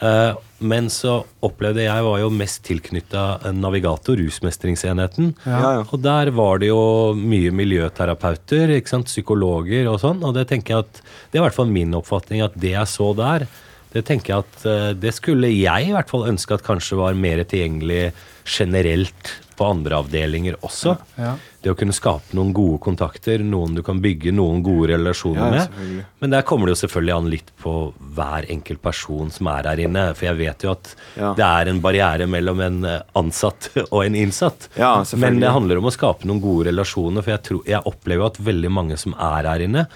Eh, 0.00 0.32
men 0.64 0.88
så 0.92 1.18
opplevde 1.44 1.84
jeg 1.84 2.06
var 2.06 2.22
jo 2.22 2.30
mest 2.32 2.62
tilknytta 2.66 3.52
Navigator, 3.54 4.16
rusmestringsenheten. 4.18 5.34
Ja, 5.44 5.60
ja. 5.78 5.84
Og 5.84 6.00
der 6.02 6.30
var 6.34 6.62
det 6.62 6.70
jo 6.70 7.12
mye 7.18 7.52
miljøterapeuter, 7.54 8.72
psykologer 9.04 9.90
og 9.92 10.00
sånn. 10.02 10.24
Og 10.24 10.34
det 10.38 10.48
tenker 10.50 10.74
jeg 10.76 10.86
at, 10.86 11.04
det 11.30 11.38
er 11.38 11.42
i 11.42 11.46
hvert 11.46 11.58
fall 11.58 11.70
min 11.70 11.94
oppfatning 11.98 12.44
at 12.46 12.56
det 12.58 12.74
jeg 12.76 12.90
så 12.90 13.12
der, 13.18 13.46
det 13.94 14.02
tenker 14.08 14.32
jeg 14.32 14.44
at 14.44 14.66
eh, 14.66 14.90
det 14.98 15.14
skulle 15.14 15.52
jeg 15.52 15.90
i 15.90 15.94
hvert 15.94 16.10
fall 16.10 16.26
ønske 16.30 16.56
at 16.56 16.64
kanskje 16.66 16.98
var 16.98 17.18
mer 17.18 17.44
tilgjengelig 17.46 18.08
generelt 18.44 19.30
på 19.56 19.66
andre 19.70 19.96
avdelinger 20.02 20.56
også. 20.66 20.96
Ja. 21.20 21.34
Det 21.64 21.72
å 21.72 21.76
kunne 21.78 21.94
skape 21.96 22.34
noen 22.36 22.50
gode 22.56 22.78
kontakter, 22.84 23.40
noen 23.40 23.74
du 23.78 23.82
kan 23.86 24.00
bygge 24.04 24.32
noen 24.36 24.60
gode 24.66 24.90
relasjoner 24.92 25.56
Ja, 25.56 25.66
med. 25.78 26.04
Men 26.20 26.34
der 26.34 26.42
kommer 26.44 26.66
det 26.68 26.74
jo 26.76 26.80
selvfølgelig 26.82 27.14
an 27.16 27.30
litt 27.32 27.52
på 27.62 27.74
hver 28.16 28.48
enkelt 28.52 28.82
person 28.84 29.30
som 29.32 29.48
er 29.54 29.70
her 29.70 29.82
inne. 29.86 30.04
For 30.18 30.28
jeg 30.28 30.40
vet 30.42 30.66
jo 30.66 30.72
at 30.74 30.94
Ja. 31.16 31.32
det 31.38 31.46
er 31.48 31.70
en 31.72 31.80
barriere 31.80 32.26
mellom 32.28 32.60
en 32.60 32.84
eh, 32.84 33.00
ansatt 33.16 33.70
og 33.92 34.04
en 34.04 34.14
innsatt. 34.14 34.68
Ja. 34.76 34.96
Men 35.16 35.40
det 35.40 35.50
handler 35.54 35.78
om 35.80 35.88
å 35.88 35.94
skape 35.94 36.26
noen 36.28 36.42
gode 36.44 36.68
relasjoner. 36.68 37.22
For 37.24 37.30
jeg, 37.36 37.42
tror, 37.48 37.62
jeg 37.66 37.82
opplever 37.86 38.22
jo 38.24 38.30
at 38.32 38.42
veldig 38.52 38.70
mange 38.70 38.96
som 39.00 39.14
er 39.16 39.48
her 39.48 39.64
inne, 39.64 39.86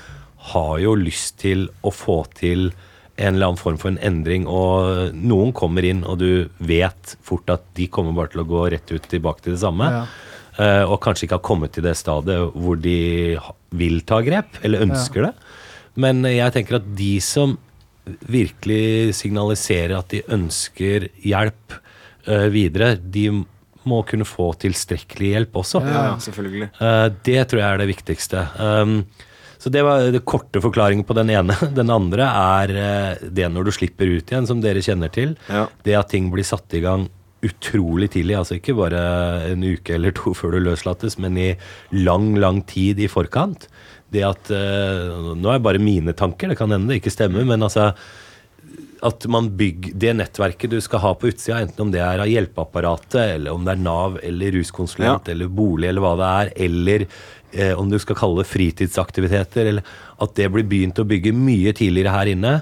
har 0.54 0.78
jo 0.80 0.94
lyst 0.96 1.40
til 1.42 1.66
å 1.84 1.90
få 1.92 2.22
til 2.38 2.70
en 3.18 3.34
eller 3.34 3.50
annen 3.50 3.60
form 3.60 3.78
for 3.80 3.92
en 3.92 4.00
endring. 4.04 4.46
Og 4.46 5.14
noen 5.16 5.52
kommer 5.56 5.86
inn, 5.86 6.04
og 6.06 6.20
du 6.22 6.48
vet 6.62 7.14
fort 7.26 7.50
at 7.52 7.66
de 7.78 7.88
kommer 7.92 8.16
bare 8.16 8.32
til 8.34 8.44
å 8.44 8.48
gå 8.48 8.64
rett 8.72 8.94
ut 8.94 9.08
tilbake 9.10 9.44
til 9.44 9.56
det 9.56 9.62
samme. 9.62 9.90
Ja. 9.94 10.02
Eh, 10.58 10.84
og 10.86 11.00
kanskje 11.04 11.26
ikke 11.26 11.38
har 11.38 11.46
kommet 11.46 11.74
til 11.76 11.86
det 11.86 11.94
stadiet 11.98 12.56
hvor 12.58 12.78
de 12.82 12.98
vil 13.78 14.00
ta 14.06 14.22
grep, 14.26 14.60
eller 14.66 14.86
ønsker 14.88 15.28
det. 15.28 15.34
Men 15.98 16.22
jeg 16.26 16.54
tenker 16.54 16.78
at 16.78 16.88
de 16.98 17.14
som 17.24 17.56
virkelig 18.30 19.14
signaliserer 19.18 19.98
at 19.98 20.10
de 20.14 20.22
ønsker 20.32 21.08
hjelp 21.26 21.78
eh, 22.26 22.48
videre, 22.54 22.94
de 22.98 23.28
må 23.88 24.02
kunne 24.08 24.26
få 24.28 24.50
tilstrekkelig 24.60 25.32
hjelp 25.34 25.58
også. 25.62 25.82
Ja, 25.86 26.04
ja, 26.10 26.14
selvfølgelig. 26.22 26.70
Eh, 26.74 27.06
det 27.28 27.40
tror 27.50 27.62
jeg 27.62 27.68
er 27.68 27.82
det 27.82 27.90
viktigste. 27.92 28.44
Um, 28.58 29.00
så 29.58 29.70
det 29.74 29.82
var 29.82 30.06
det 30.14 30.22
korte 30.28 30.62
forklaringen 30.62 31.06
på 31.06 31.16
den 31.18 31.32
ene. 31.34 31.56
Den 31.78 31.90
andre 31.90 32.28
er 32.30 32.74
eh, 32.78 33.28
det 33.34 33.48
når 33.50 33.68
du 33.68 33.74
slipper 33.74 34.06
ut 34.06 34.30
igjen, 34.30 34.46
som 34.46 34.62
dere 34.62 34.82
kjenner 34.84 35.10
til. 35.12 35.34
Ja. 35.50 35.66
Det 35.84 35.96
at 35.98 36.12
ting 36.14 36.30
blir 36.32 36.46
satt 36.46 36.74
i 36.78 36.82
gang 36.84 37.08
utrolig 37.44 38.10
tidlig. 38.14 38.36
Altså 38.38 38.58
ikke 38.58 38.76
bare 38.78 39.02
en 39.50 39.66
uke 39.66 39.94
eller 39.96 40.14
to 40.16 40.34
før 40.36 40.56
du 40.56 40.62
løslates, 40.68 41.18
men 41.22 41.38
i 41.38 41.50
lang, 41.94 42.32
lang 42.38 42.62
tid 42.70 43.02
i 43.02 43.10
forkant. 43.10 43.68
Det 44.14 44.24
at 44.26 44.50
eh, 44.54 45.34
Nå 45.36 45.50
er 45.50 45.58
det 45.58 45.66
bare 45.66 45.82
mine 45.82 46.14
tanker, 46.16 46.50
det 46.50 46.58
kan 46.60 46.72
hende 46.72 46.92
det 46.92 47.02
ikke 47.02 47.14
stemmer, 47.14 47.46
men 47.48 47.66
altså 47.66 47.92
at 49.02 49.26
man 49.30 49.50
bygger 49.56 49.92
det 49.94 50.12
nettverket 50.18 50.70
du 50.70 50.80
skal 50.80 51.00
ha 51.04 51.14
på 51.14 51.28
utsida, 51.30 51.60
enten 51.62 51.86
om 51.86 51.90
det 51.94 52.00
er 52.02 52.22
av 52.22 52.28
hjelpeapparatet, 52.30 53.36
eller 53.36 53.52
om 53.54 53.64
det 53.66 53.74
er 53.76 53.82
Nav 53.82 54.18
eller 54.22 54.52
ruskonsulent 54.58 55.28
Ja. 55.28 55.32
eller 55.32 55.48
bolig 55.48 55.88
eller 55.88 56.00
hva 56.04 56.14
det 56.18 56.30
er, 56.30 56.52
eller 56.66 57.06
eh, 57.52 57.74
om 57.78 57.88
du 57.90 57.98
skal 57.98 58.16
kalle 58.18 58.42
det 58.42 58.50
fritidsaktiviteter, 58.50 59.66
eller 59.70 59.82
at 60.20 60.34
det 60.34 60.50
blir 60.52 60.66
begynt 60.68 60.98
å 60.98 61.06
bygge 61.08 61.32
mye 61.32 61.72
tidligere 61.72 62.14
her 62.14 62.32
inne, 62.34 62.54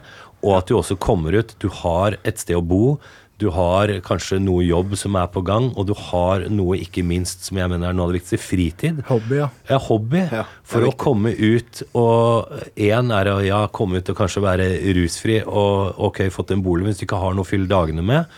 og 0.44 0.58
at 0.58 0.68
du 0.68 0.76
også 0.76 0.98
kommer 1.00 1.32
ut, 1.40 1.54
du 1.58 1.68
har 1.82 2.18
et 2.22 2.38
sted 2.38 2.56
å 2.56 2.62
bo, 2.62 2.98
du 3.36 3.50
har 3.52 3.90
kanskje 4.04 4.38
noe 4.40 4.64
jobb 4.64 4.94
som 4.96 5.16
er 5.20 5.28
på 5.32 5.42
gang, 5.44 5.68
og 5.76 5.88
du 5.90 5.92
har 6.08 6.46
noe 6.48 6.78
ikke 6.80 7.04
minst 7.04 7.44
som 7.44 7.60
jeg 7.60 7.68
mener 7.68 7.90
er 7.90 7.96
noe 7.96 8.08
av 8.08 8.14
det 8.14 8.22
viktigste, 8.22 8.40
fritid. 8.40 9.02
Hobby, 9.10 9.40
ja. 9.42 9.50
Ja, 9.68 9.80
hobby. 9.88 10.22
Ja, 10.32 10.46
for 10.64 10.88
å 10.88 10.94
komme 10.96 11.34
ut 11.36 11.82
og 11.92 12.54
Én 12.80 13.12
er 13.12 13.30
å 13.32 13.38
ja, 13.44 13.60
komme 13.68 14.00
ut 14.00 14.10
og 14.12 14.18
kanskje 14.18 14.44
være 14.44 14.68
rusfri 14.96 15.40
og 15.44 16.00
ok, 16.08 16.26
fått 16.32 16.54
en 16.56 16.64
bolig 16.64 16.88
hvis 16.88 17.02
du 17.02 17.06
ikke 17.06 17.20
har 17.20 17.36
noe 17.36 17.44
å 17.44 17.48
fylle 17.48 17.68
dagene 17.68 18.04
med. 18.04 18.36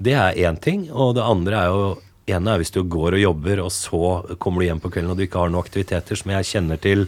Det 0.00 0.16
er 0.18 0.38
én 0.48 0.58
ting. 0.58 0.88
Og 0.90 1.14
det 1.18 1.26
andre 1.26 1.62
er 1.62 1.74
jo 1.74 1.84
ene 2.30 2.54
er 2.54 2.62
hvis 2.62 2.74
du 2.74 2.82
går 2.86 3.18
og 3.18 3.24
jobber, 3.24 3.62
og 3.64 3.72
så 3.74 4.36
kommer 4.42 4.62
du 4.62 4.68
hjem 4.70 4.82
på 4.82 4.90
kvelden 4.92 5.14
og 5.14 5.18
du 5.18 5.26
ikke 5.26 5.44
har 5.44 5.52
noen 5.52 5.62
aktiviteter 5.62 6.18
som 6.18 6.34
jeg 6.34 6.50
kjenner 6.52 6.80
til. 6.82 7.06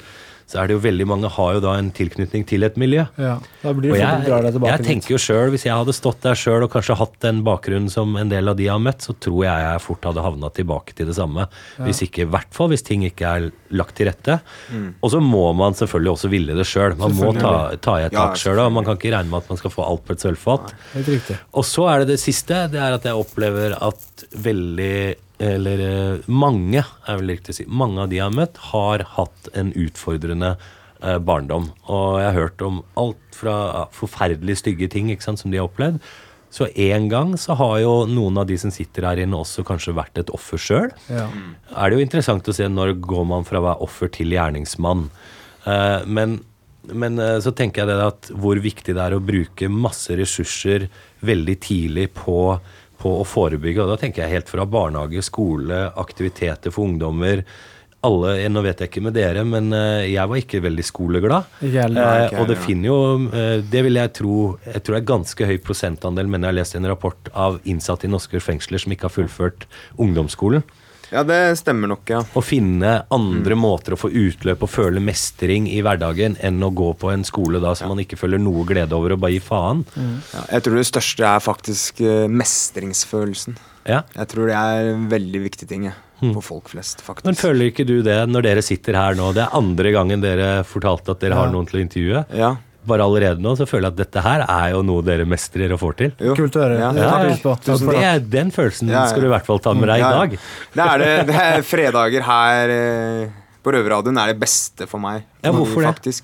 Så 0.50 0.58
er 0.60 0.68
det 0.68 0.76
jo 0.76 0.82
veldig 0.84 1.06
mange 1.08 1.30
har 1.32 1.54
jo 1.56 1.60
da 1.64 1.74
en 1.78 1.90
tilknytning 1.94 2.44
til 2.48 2.62
et 2.66 2.76
miljø. 2.80 3.06
ja. 3.18 3.38
Da 3.62 3.72
blir 3.76 3.92
Og 3.94 3.98
jeg, 3.98 4.26
jeg 4.66 4.84
tenker 4.84 5.14
jo 5.14 5.18
selv, 5.22 5.52
Hvis 5.54 5.64
jeg 5.66 5.74
hadde 5.76 5.94
stått 5.94 6.20
der 6.24 6.34
sjøl 6.38 6.64
og 6.66 6.72
kanskje 6.72 6.96
hatt 6.98 7.14
den 7.22 7.42
bakgrunnen 7.46 7.90
som 7.92 8.16
en 8.18 8.28
del 8.32 8.48
av 8.50 8.56
de 8.58 8.66
har 8.66 8.80
møtt, 8.82 9.04
så 9.06 9.14
tror 9.14 9.44
jeg 9.46 9.66
jeg 9.66 9.82
fort 9.84 10.08
hadde 10.08 10.24
havna 10.24 10.50
tilbake 10.50 10.96
til 10.98 11.06
det 11.06 11.16
samme. 11.16 11.46
Hvis 11.78 12.02
ikke, 12.06 12.26
i 12.26 12.30
hvert 12.32 12.52
fall 12.54 12.68
hvis 12.72 12.82
ting 12.86 13.04
ikke 13.06 13.28
er 13.28 13.50
lagt 13.70 13.96
til 13.96 14.10
rette. 14.10 14.40
Og 15.00 15.10
så 15.14 15.20
må 15.22 15.52
man 15.56 15.76
selvfølgelig 15.78 16.12
også 16.16 16.32
ville 16.32 16.56
det 16.58 16.66
sjøl. 16.68 16.96
Man 17.00 17.14
må 17.16 17.32
ta, 17.38 17.54
ta 17.80 17.98
i 18.00 18.06
et 18.08 18.12
Ja, 18.12 18.26
tak 18.28 18.40
sjøl. 18.40 18.58
Og 18.66 18.72
man 18.72 18.84
kan 18.84 18.98
ikke 18.98 19.14
regne 19.14 19.30
med 19.30 19.44
at 19.44 19.52
man 19.52 19.60
skal 19.60 19.72
få 19.72 19.86
alt 19.86 20.04
på 20.06 20.16
et 20.16 20.24
sølvfat. 20.24 20.74
Og 21.54 21.64
så 21.64 21.88
er 21.92 22.02
det 22.02 22.14
det 22.16 22.20
siste. 22.22 22.66
Det 22.72 22.80
er 22.80 22.98
at 22.98 23.04
jeg 23.08 23.18
opplever 23.18 23.76
at 23.78 24.26
veldig 24.34 24.96
Eller 25.42 25.82
eh, 25.86 26.28
mange, 26.30 26.82
er 26.82 27.20
vel 27.20 27.34
riktig 27.34 27.54
å 27.54 27.58
si, 27.60 27.68
mange 27.68 28.04
av 28.04 28.10
de 28.12 28.20
jeg 28.20 28.26
har 28.28 28.36
møtt, 28.36 28.60
har 28.72 29.06
hatt 29.16 29.48
en 29.58 29.72
utfordrende 29.78 30.52
eh, 30.56 31.18
barndom. 31.18 31.70
Og 31.88 32.20
jeg 32.20 32.28
har 32.28 32.38
hørt 32.38 32.66
om 32.66 32.82
alt 33.00 33.38
fra 33.38 33.56
ja, 33.72 33.86
forferdelig 33.96 34.60
stygge 34.62 34.90
ting 34.92 35.10
ikke 35.12 35.26
sant, 35.26 35.42
som 35.42 35.52
de 35.52 35.60
har 35.60 35.70
opplevd. 35.70 35.98
Så 36.52 36.68
en 36.84 37.08
gang 37.08 37.32
så 37.40 37.56
har 37.56 37.78
jo 37.80 37.92
noen 38.10 38.42
av 38.42 38.46
de 38.50 38.58
som 38.60 38.72
sitter 38.72 39.06
her 39.08 39.22
inne, 39.22 39.40
også 39.40 39.64
kanskje 39.64 39.96
vært 39.96 40.20
et 40.20 40.32
offer 40.36 40.60
sjøl. 40.60 40.90
Ja. 41.08 41.30
Er 41.72 41.88
det 41.88 41.96
jo 41.96 42.04
interessant 42.04 42.48
å 42.48 42.54
se 42.56 42.68
når 42.68 42.98
går 43.00 43.28
man 43.30 43.46
fra 43.48 43.62
å 43.62 43.66
være 43.70 43.86
offer 43.88 44.12
til 44.12 44.34
gjerningsmann. 44.36 45.06
Eh, 45.64 46.00
men 46.06 46.42
men 46.90 47.18
eh, 47.22 47.38
så 47.42 47.52
tenker 47.54 47.84
jeg 47.84 47.92
det 47.92 48.06
at 48.10 48.30
hvor 48.42 48.58
viktig 48.62 48.94
det 48.96 49.02
er 49.02 49.14
å 49.16 49.22
bruke 49.22 49.70
masse 49.70 50.14
ressurser 50.18 50.88
veldig 51.22 51.56
tidlig 51.62 52.08
på, 52.16 52.56
på 53.02 53.18
å 53.18 53.26
forebygge. 53.26 53.82
Og 53.82 53.92
da 53.92 53.98
tenker 54.00 54.24
jeg 54.24 54.38
helt 54.38 54.50
fra 54.52 54.66
barnehage, 54.68 55.24
skole, 55.26 55.84
aktiviteter 55.98 56.74
for 56.74 56.86
ungdommer. 56.88 57.44
Alle, 58.02 58.34
Nå 58.50 58.64
vet 58.64 58.80
jeg 58.82 58.90
ikke 58.90 59.04
med 59.06 59.14
dere, 59.14 59.44
men 59.46 59.70
eh, 59.76 60.08
jeg 60.10 60.26
var 60.26 60.40
ikke 60.40 60.62
veldig 60.64 60.84
skoleglad. 60.86 61.50
Ikke 61.62 61.86
okay, 61.86 62.32
Eh, 62.32 62.40
og 62.40 62.48
det 62.50 62.58
finner 62.58 62.88
jo 62.88 62.96
eh, 63.30 63.60
Det 63.62 63.82
vil 63.86 64.00
jeg 64.00 64.10
tro 64.16 64.36
Jeg 64.66 64.82
tror 64.82 64.96
det 64.96 65.00
er 65.00 65.10
ganske 65.12 65.48
høy 65.52 65.58
prosentandel, 65.62 66.30
men 66.30 66.42
jeg 66.42 66.50
har 66.50 66.58
lest 66.58 66.78
en 66.78 66.90
rapport 66.90 67.30
av 67.30 67.60
innsatte 67.62 68.08
i 68.08 68.10
norske 68.10 68.42
fengsler 68.42 68.82
som 68.82 68.94
ikke 68.94 69.06
har 69.06 69.14
fullført 69.14 69.68
ungdomsskolen. 70.02 70.66
Ja, 71.12 71.22
det 71.28 71.58
stemmer 71.60 71.90
nok, 71.92 72.08
ja. 72.08 72.22
Å 72.34 72.42
finne 72.42 73.04
andre 73.12 73.54
Mm. 73.54 73.60
måter 73.60 73.92
å 73.92 73.98
få 74.00 74.08
utløp 74.10 74.62
og 74.64 74.70
føle 74.72 75.00
mestring 75.04 75.66
i 75.68 75.82
hverdagen 75.84 76.38
enn 76.40 76.60
å 76.64 76.70
gå 76.72 76.94
på 76.96 77.12
en 77.12 77.22
skole 77.28 77.60
da 77.60 77.74
som 77.76 77.88
man 77.92 77.98
ikke 78.00 78.16
føler 78.16 78.40
noe 78.40 78.64
glede 78.64 78.92
over 78.96 79.12
og 79.12 79.20
bare 79.20 79.32
gi 79.36 79.40
faen. 79.44 79.84
ja. 80.32 80.44
Jeg 80.52 80.62
tror 80.64 80.76
det 80.80 80.86
største 80.88 81.26
er 81.28 81.38
faktisk 81.44 82.00
eh, 82.00 82.26
mestringsfølelsen. 82.28 83.56
Ja. 83.86 84.02
Jeg 84.16 84.28
tror 84.30 84.46
det 84.48 84.56
er 84.56 84.92
en 84.94 85.08
veldig 85.10 85.40
viktig 85.50 85.68
ting 85.68 85.84
jeg, 85.88 85.94
for 86.32 86.40
folk 86.46 86.68
flest, 86.70 87.02
faktisk. 87.02 87.26
Men 87.26 87.34
føler 87.38 87.70
ikke 87.72 87.86
du 87.86 87.96
det 88.06 88.20
når 88.30 88.42
dere 88.46 88.62
sitter 88.62 88.94
her 88.94 89.14
nå? 89.18 89.32
Det 89.34 89.42
er 89.44 89.56
andre 89.58 89.92
gangen 89.92 90.22
dere 90.22 90.50
fortalte 90.64 91.10
at 91.16 91.20
dere 91.24 91.34
har 91.34 91.50
noen 91.52 91.66
til 91.68 91.80
å 91.80 91.84
intervjue. 91.84 92.24
Ja. 92.38 92.52
Bare 92.88 93.04
allerede 93.06 93.38
nå 93.38 93.52
så 93.54 93.62
føler 93.68 93.86
jeg 93.88 93.94
at 93.94 93.98
dette 94.00 94.22
her 94.24 94.42
er 94.48 94.72
jo 94.74 94.80
noe 94.82 95.04
dere 95.06 95.22
mestrer 95.28 95.70
og 95.74 95.78
får 95.78 95.92
til. 96.00 96.14
Jo. 96.18 96.32
Kult 96.38 96.56
å 96.58 96.64
høre. 96.64 96.78
Ja. 96.80 96.88
ja. 96.96 97.10
Takk 97.44 97.84
Det 97.86 98.00
er, 98.02 98.24
den 98.32 98.50
følelsen 98.54 98.90
Ja, 98.90 99.04
ja. 99.04 99.10
skal 99.12 99.22
du 99.22 99.28
i 99.28 99.32
hvert 99.36 99.46
fall 99.46 99.60
ta 99.62 99.74
med 99.78 99.86
deg 99.92 100.00
i 100.00 100.02
Ja, 100.02 100.08
ja. 100.10 100.24
dag. 100.24 100.34
Det 100.74 100.86
er 100.88 101.04
det. 101.04 101.12
det 101.30 101.36
er 101.44 101.62
fredager 101.68 102.26
her 102.26 102.72
eh, 102.74 103.36
på 103.62 103.74
Røverradioen 103.76 104.18
er 104.18 104.32
det 104.32 104.40
beste 104.42 104.88
for 104.90 104.98
meg. 105.02 105.22
Ja, 105.44 105.52
hvorfor 105.54 105.86
det? 105.86 106.18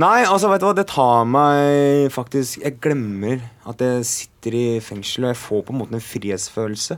Nei, 0.00 0.22
altså, 0.24 0.48
vet 0.48 0.62
du 0.62 0.64
hva, 0.70 0.72
det 0.78 0.86
tar 0.88 1.26
meg 1.28 2.06
faktisk 2.14 2.62
Jeg 2.62 2.78
glemmer 2.80 3.42
at 3.68 3.82
jeg 3.84 4.06
sitter 4.08 4.56
i 4.56 4.64
fengsel, 4.80 5.26
og 5.26 5.34
jeg 5.34 5.40
får 5.42 5.66
på 5.68 5.74
en 5.74 5.80
måte 5.82 5.98
en 5.98 6.04
frihetsfølelse. 6.06 6.96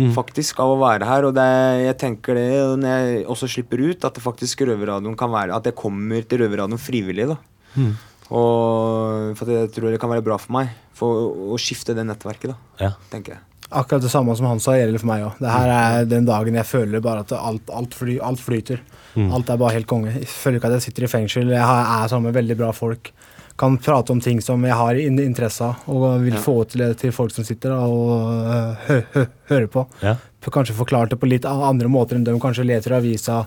Mm. 0.00 0.08
Faktisk 0.16 0.58
av 0.64 0.72
å 0.72 0.78
være 0.80 1.06
her. 1.06 1.26
Og 1.28 1.36
det, 1.36 1.44
jeg 1.84 1.98
tenker 2.00 2.40
det 2.40 2.48
og 2.64 2.78
når 2.80 2.94
jeg 2.96 3.26
også 3.36 3.50
slipper 3.52 3.84
ut, 3.84 4.08
at 4.08 4.16
det 4.16 4.24
faktisk 4.24 4.64
Røverradioen 4.66 5.14
kan 5.20 5.30
være 5.30 5.54
At 5.54 5.68
jeg 5.68 5.76
kommer 5.78 6.24
til 6.24 6.40
Røverradioen 6.46 6.80
frivillig. 6.80 7.28
da 7.34 7.36
Mm. 7.74 7.94
Og 8.32 9.34
for 9.38 9.44
at 9.48 9.52
jeg 9.58 9.72
tror 9.76 9.90
det 9.92 10.00
kan 10.02 10.12
være 10.12 10.24
bra 10.24 10.38
for 10.40 10.54
meg 10.56 10.70
For 10.96 11.10
å, 11.28 11.52
å 11.54 11.58
skifte 11.60 11.94
det 11.96 12.06
nettverket, 12.08 12.54
da, 12.54 12.56
Ja. 12.86 12.92
tenker 13.10 13.34
jeg. 13.36 13.40
Akkurat 13.74 14.02
det 14.04 14.10
samme 14.12 14.36
som 14.38 14.46
han 14.46 14.60
sa, 14.62 14.72
gjelder 14.78 15.00
for 15.02 15.08
meg 15.10 15.24
òg. 15.26 15.38
Det 15.42 15.50
her 15.50 15.70
er 15.74 16.04
den 16.06 16.24
dagen 16.28 16.54
jeg 16.54 16.64
føler 16.68 17.00
bare 17.02 17.24
at 17.24 17.32
alt, 17.34 17.70
alt, 17.74 17.94
fly, 17.96 18.18
alt 18.22 18.38
flyter. 18.38 18.78
Alt 19.18 19.50
er 19.50 19.56
bare 19.58 19.72
helt 19.74 19.88
konge. 19.90 20.12
Jeg 20.14 20.28
føler 20.30 20.60
ikke 20.60 20.68
at 20.70 20.76
jeg 20.78 20.84
sitter 20.86 21.06
i 21.08 21.10
fengsel. 21.10 21.50
Jeg 21.50 21.58
er 21.64 22.06
sammen 22.12 22.28
med 22.30 22.36
veldig 22.38 22.56
bra 22.60 22.70
folk. 22.76 23.10
Kan 23.58 23.78
prate 23.82 24.10
om 24.14 24.20
ting 24.22 24.38
som 24.42 24.62
jeg 24.66 24.74
har 24.78 24.94
interesse 25.00 25.62
av, 25.66 25.82
og 25.90 26.20
vil 26.22 26.34
Ja. 26.34 26.40
få 26.44 26.54
til 26.70 26.84
det 26.84 26.98
til 26.98 27.10
folk 27.14 27.32
som 27.34 27.44
sitter 27.44 27.72
og 27.72 28.46
øh, 28.46 28.76
hø, 28.86 29.00
hø, 29.14 29.26
hører 29.50 29.66
på. 29.70 29.86
Ja. 30.02 30.16
Kanskje 30.44 30.74
forklart 30.78 31.10
det 31.10 31.18
på 31.18 31.26
litt 31.30 31.44
andre 31.48 31.88
måter 31.88 32.14
enn 32.14 32.24
de 32.24 32.38
kanskje 32.38 32.66
leter 32.68 32.92
i 32.94 32.98
avisa. 33.00 33.46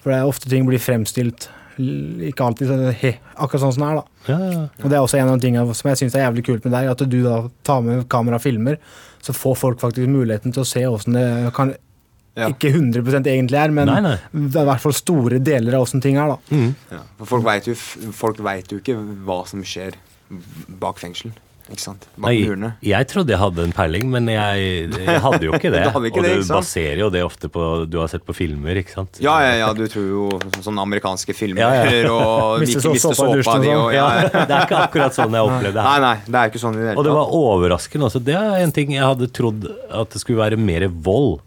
For 0.00 0.10
det 0.12 0.20
er 0.22 0.28
ofte 0.30 0.48
ting 0.48 0.64
blir 0.64 0.78
fremstilt 0.80 1.48
ikke 1.78 2.44
alltid 2.46 2.68
sånn, 2.70 2.84
he, 3.02 3.10
akkurat 3.36 3.62
sånn 3.62 3.72
som 3.76 3.82
det 3.84 3.88
er. 3.90 3.96
da. 4.00 4.04
Ja, 4.32 4.38
ja. 4.50 4.62
Og 4.82 4.90
Det 4.90 4.96
er 4.96 5.02
også 5.04 5.18
en 5.20 5.28
av 5.28 5.38
de 5.38 5.46
tingene 5.46 5.74
som 5.74 5.88
jeg 5.90 5.98
syns 6.00 6.14
er 6.16 6.24
jævlig 6.30 6.44
kult 6.46 6.64
med 6.64 6.72
deg, 6.72 6.88
at 6.90 7.02
du 7.08 7.18
da 7.22 7.36
tar 7.64 7.82
med 7.82 8.08
kamera 8.08 8.36
og 8.40 8.42
filmer, 8.42 8.78
så 9.22 9.34
får 9.36 9.56
folk 9.60 9.80
faktisk 9.80 10.08
muligheten 10.08 10.52
til 10.54 10.62
å 10.62 10.66
se 10.68 10.84
åssen 10.86 11.12
det 11.18 11.52
kan 11.54 11.74
Ja. 12.36 12.50
Ikke 12.52 12.68
100 12.68 13.24
egentlig 13.24 13.56
er, 13.56 13.70
men 13.72 13.86
Nei, 13.88 14.00
nei. 14.04 14.16
det 14.32 14.58
er 14.60 14.66
i 14.66 14.68
hvert 14.68 14.80
fall 14.82 14.92
store 14.92 15.38
deler 15.40 15.72
av 15.78 15.86
åssen 15.86 16.02
ting 16.04 16.18
er. 16.20 16.28
da. 16.28 16.36
Mm. 16.52 16.74
Ja, 16.92 16.98
for 17.16 17.24
folk 17.30 17.44
vet, 17.46 17.64
jo, 17.66 17.72
f- 17.72 17.96
folk 18.12 18.36
vet 18.44 18.68
jo 18.74 18.76
ikke 18.82 18.96
hva 19.24 19.38
som 19.48 19.62
skjer 19.64 19.94
bak 20.78 20.98
fengsel. 21.00 21.32
Ikke 21.66 21.82
sant? 21.82 22.04
Bak 22.14 22.28
Nei, 22.30 22.34
murene. 22.46 22.68
jeg 22.86 23.06
trodde 23.10 23.32
jeg 23.34 23.40
hadde 23.40 23.64
en 23.66 23.72
peiling, 23.74 24.04
men 24.12 24.28
jeg, 24.30 24.66
jeg 24.92 25.20
hadde 25.24 25.40
jo 25.48 25.54
ikke 25.56 25.70
det. 25.74 25.80
Du 25.82 25.90
hadde 25.96 26.10
ikke 26.12 26.20
og 26.20 26.26
det, 26.28 26.34
du 26.36 26.42
ikke 26.44 26.58
baserer 26.60 27.00
jo 27.02 27.08
det 27.10 27.22
ofte 27.26 27.50
på 27.50 27.64
du 27.90 27.96
har 27.98 28.12
sett 28.12 28.22
på 28.28 28.36
filmer, 28.38 28.78
ikke 28.78 28.94
sant? 28.94 29.18
Ja, 29.24 29.34
ja, 29.42 29.56
ja, 29.64 29.72
du 29.74 29.82
tror 29.90 30.06
jo 30.06 30.28
sånne 30.62 30.84
amerikanske 30.86 31.34
filmer 31.34 31.64
Ja, 31.64 31.72
ja. 31.90 32.12
og 32.14 32.62
Miste 32.62 32.78
ikke 32.78 32.94
miste 32.94 33.10
såpa 33.18 33.34
dusjen 33.34 33.42
såpa 33.42 33.58
og 33.58 33.66
sånn. 33.66 33.82
og 33.82 33.96
ja, 33.96 34.06
ja. 34.20 34.28
Det 34.46 34.54
er 34.60 34.68
ikke 34.68 34.82
akkurat 34.84 35.18
sånn 35.18 35.34
jeg 35.40 35.48
opplevde 35.50 35.74
det 35.74 35.86
Nei, 35.88 35.96
her. 35.96 36.06
nei, 36.06 36.14
det 36.30 36.38
er 36.44 36.52
ikke 36.54 36.62
sånn 36.62 36.78
i 36.78 36.84
det 36.86 36.94
Og 36.94 37.08
det 37.08 37.16
var 37.18 37.34
overraskende 37.42 38.10
også. 38.12 38.22
Det 38.30 38.38
er 38.38 38.62
en 38.62 38.76
ting 38.78 38.94
jeg 38.94 39.02
hadde 39.06 39.30
trodd 39.34 39.66
at 39.90 40.14
det 40.14 40.22
skulle 40.22 40.42
være 40.44 40.60
mer 40.60 40.86
vold. 40.90 41.40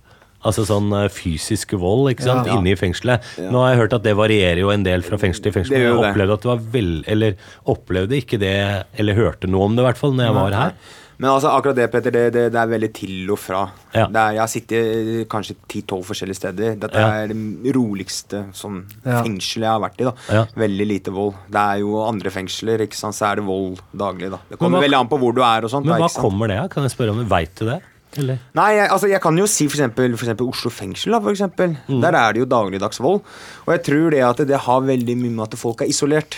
Altså 0.46 0.64
sånn 0.66 0.92
eh, 0.96 1.10
fysisk 1.12 1.74
vold 1.80 2.14
ikke 2.14 2.24
sant, 2.24 2.48
Ja. 2.48 2.56
inne 2.58 2.72
i 2.72 2.76
fengselet. 2.80 3.22
Nå 3.52 3.60
har 3.60 3.74
jeg 3.74 3.82
hørt 3.82 3.94
at 3.94 4.04
det 4.04 4.16
varierer 4.16 4.60
jo 4.60 4.70
en 4.72 4.84
del 4.84 5.02
fra 5.04 5.18
fengsel 5.18 5.44
til 5.44 5.52
fengsel. 5.52 5.72
Men 5.76 5.82
Jeg 5.82 6.00
opplevde 6.14 6.34
at 6.34 6.42
det 6.42 6.52
var 6.54 6.64
vel, 6.78 7.04
eller 7.08 7.36
opplevde 7.68 8.16
ikke 8.24 8.40
det, 8.40 8.56
eller 8.98 9.14
hørte 9.16 9.48
noe 9.52 9.66
om 9.66 9.76
det 9.76 9.84
i 9.84 9.88
hvert 9.90 9.98
fall, 10.00 10.14
når 10.16 10.26
jeg 10.30 10.34
var 10.40 10.52
her. 10.62 10.74
Men 11.20 11.32
altså, 11.34 11.50
akkurat 11.52 11.76
det, 11.76 11.92
Peter, 11.92 12.12
det, 12.16 12.22
det, 12.32 12.44
det 12.54 12.60
er 12.62 12.68
veldig 12.72 12.94
til 12.96 13.30
og 13.34 13.38
fra. 13.38 13.66
Ja. 13.92 14.06
Det 14.08 14.16
er, 14.16 14.32
jeg 14.38 14.40
har 14.40 14.48
sittet 14.48 15.28
kanskje 15.28 15.56
10-12 15.68 16.06
forskjellige 16.08 16.38
steder. 16.40 16.78
Dette 16.80 16.96
Ja. 16.96 17.10
er 17.20 17.28
det 17.28 17.76
roligste 17.76 18.46
sånn, 18.56 18.86
Ja. 19.04 19.22
fengsel 19.22 19.66
jeg 19.68 19.70
har 19.70 19.82
vært 19.84 20.00
i. 20.00 20.06
da 20.06 20.14
Ja. 20.32 20.46
Veldig 20.56 20.88
lite 20.88 21.12
vold. 21.12 21.36
Det 21.52 21.60
er 21.60 21.80
jo 21.84 22.00
andre 22.08 22.30
fengsler, 22.32 22.80
ikke 22.88 22.96
sant, 22.96 23.16
så 23.16 23.28
er 23.34 23.36
det 23.36 23.44
vold 23.44 23.82
daglig. 23.94 24.32
da 24.32 24.40
Det 24.50 24.58
kommer 24.60 24.80
hva- 24.80 24.88
veldig 24.88 25.00
an 25.02 25.08
på 25.10 25.20
hvor 25.20 25.36
du 25.36 25.42
er 25.44 25.66
og 25.66 25.70
sånt. 25.70 25.86
Men 25.86 26.00
da, 26.00 26.06
hva 26.06 26.10
sant? 26.10 26.24
kommer 26.26 26.48
det 26.48 26.58
av? 26.58 26.70
Kan 26.70 26.84
jeg 26.84 26.92
spørre 26.96 27.12
om 27.12 27.18
du 27.18 27.26
Veit 27.26 27.54
du 27.56 27.66
det? 27.66 27.82
Eller? 28.18 28.40
Nei, 28.58 28.70
jeg, 28.74 28.90
altså, 28.90 29.10
jeg 29.12 29.22
kan 29.22 29.38
jo 29.38 29.46
si 29.50 29.68
for 29.70 29.78
eksempel, 29.78 30.16
Oslo 30.48 30.72
fengsel. 30.74 31.14
Da, 31.14 31.20
for 31.22 31.36
eksempel. 31.36 31.76
Mm. 31.88 32.00
Der 32.02 32.18
er 32.18 32.34
det 32.34 32.42
jo 32.42 32.50
dagligdags 32.50 33.02
vold. 33.04 33.22
Og 33.68 33.74
jeg 33.76 33.84
tror 33.86 34.16
det 34.16 34.24
at 34.26 34.42
det 34.50 34.64
har 34.66 34.88
veldig 34.88 35.18
mye 35.20 35.36
med 35.36 35.46
at 35.46 35.60
folk 35.60 35.84
er 35.86 35.92
isolert. 35.92 36.38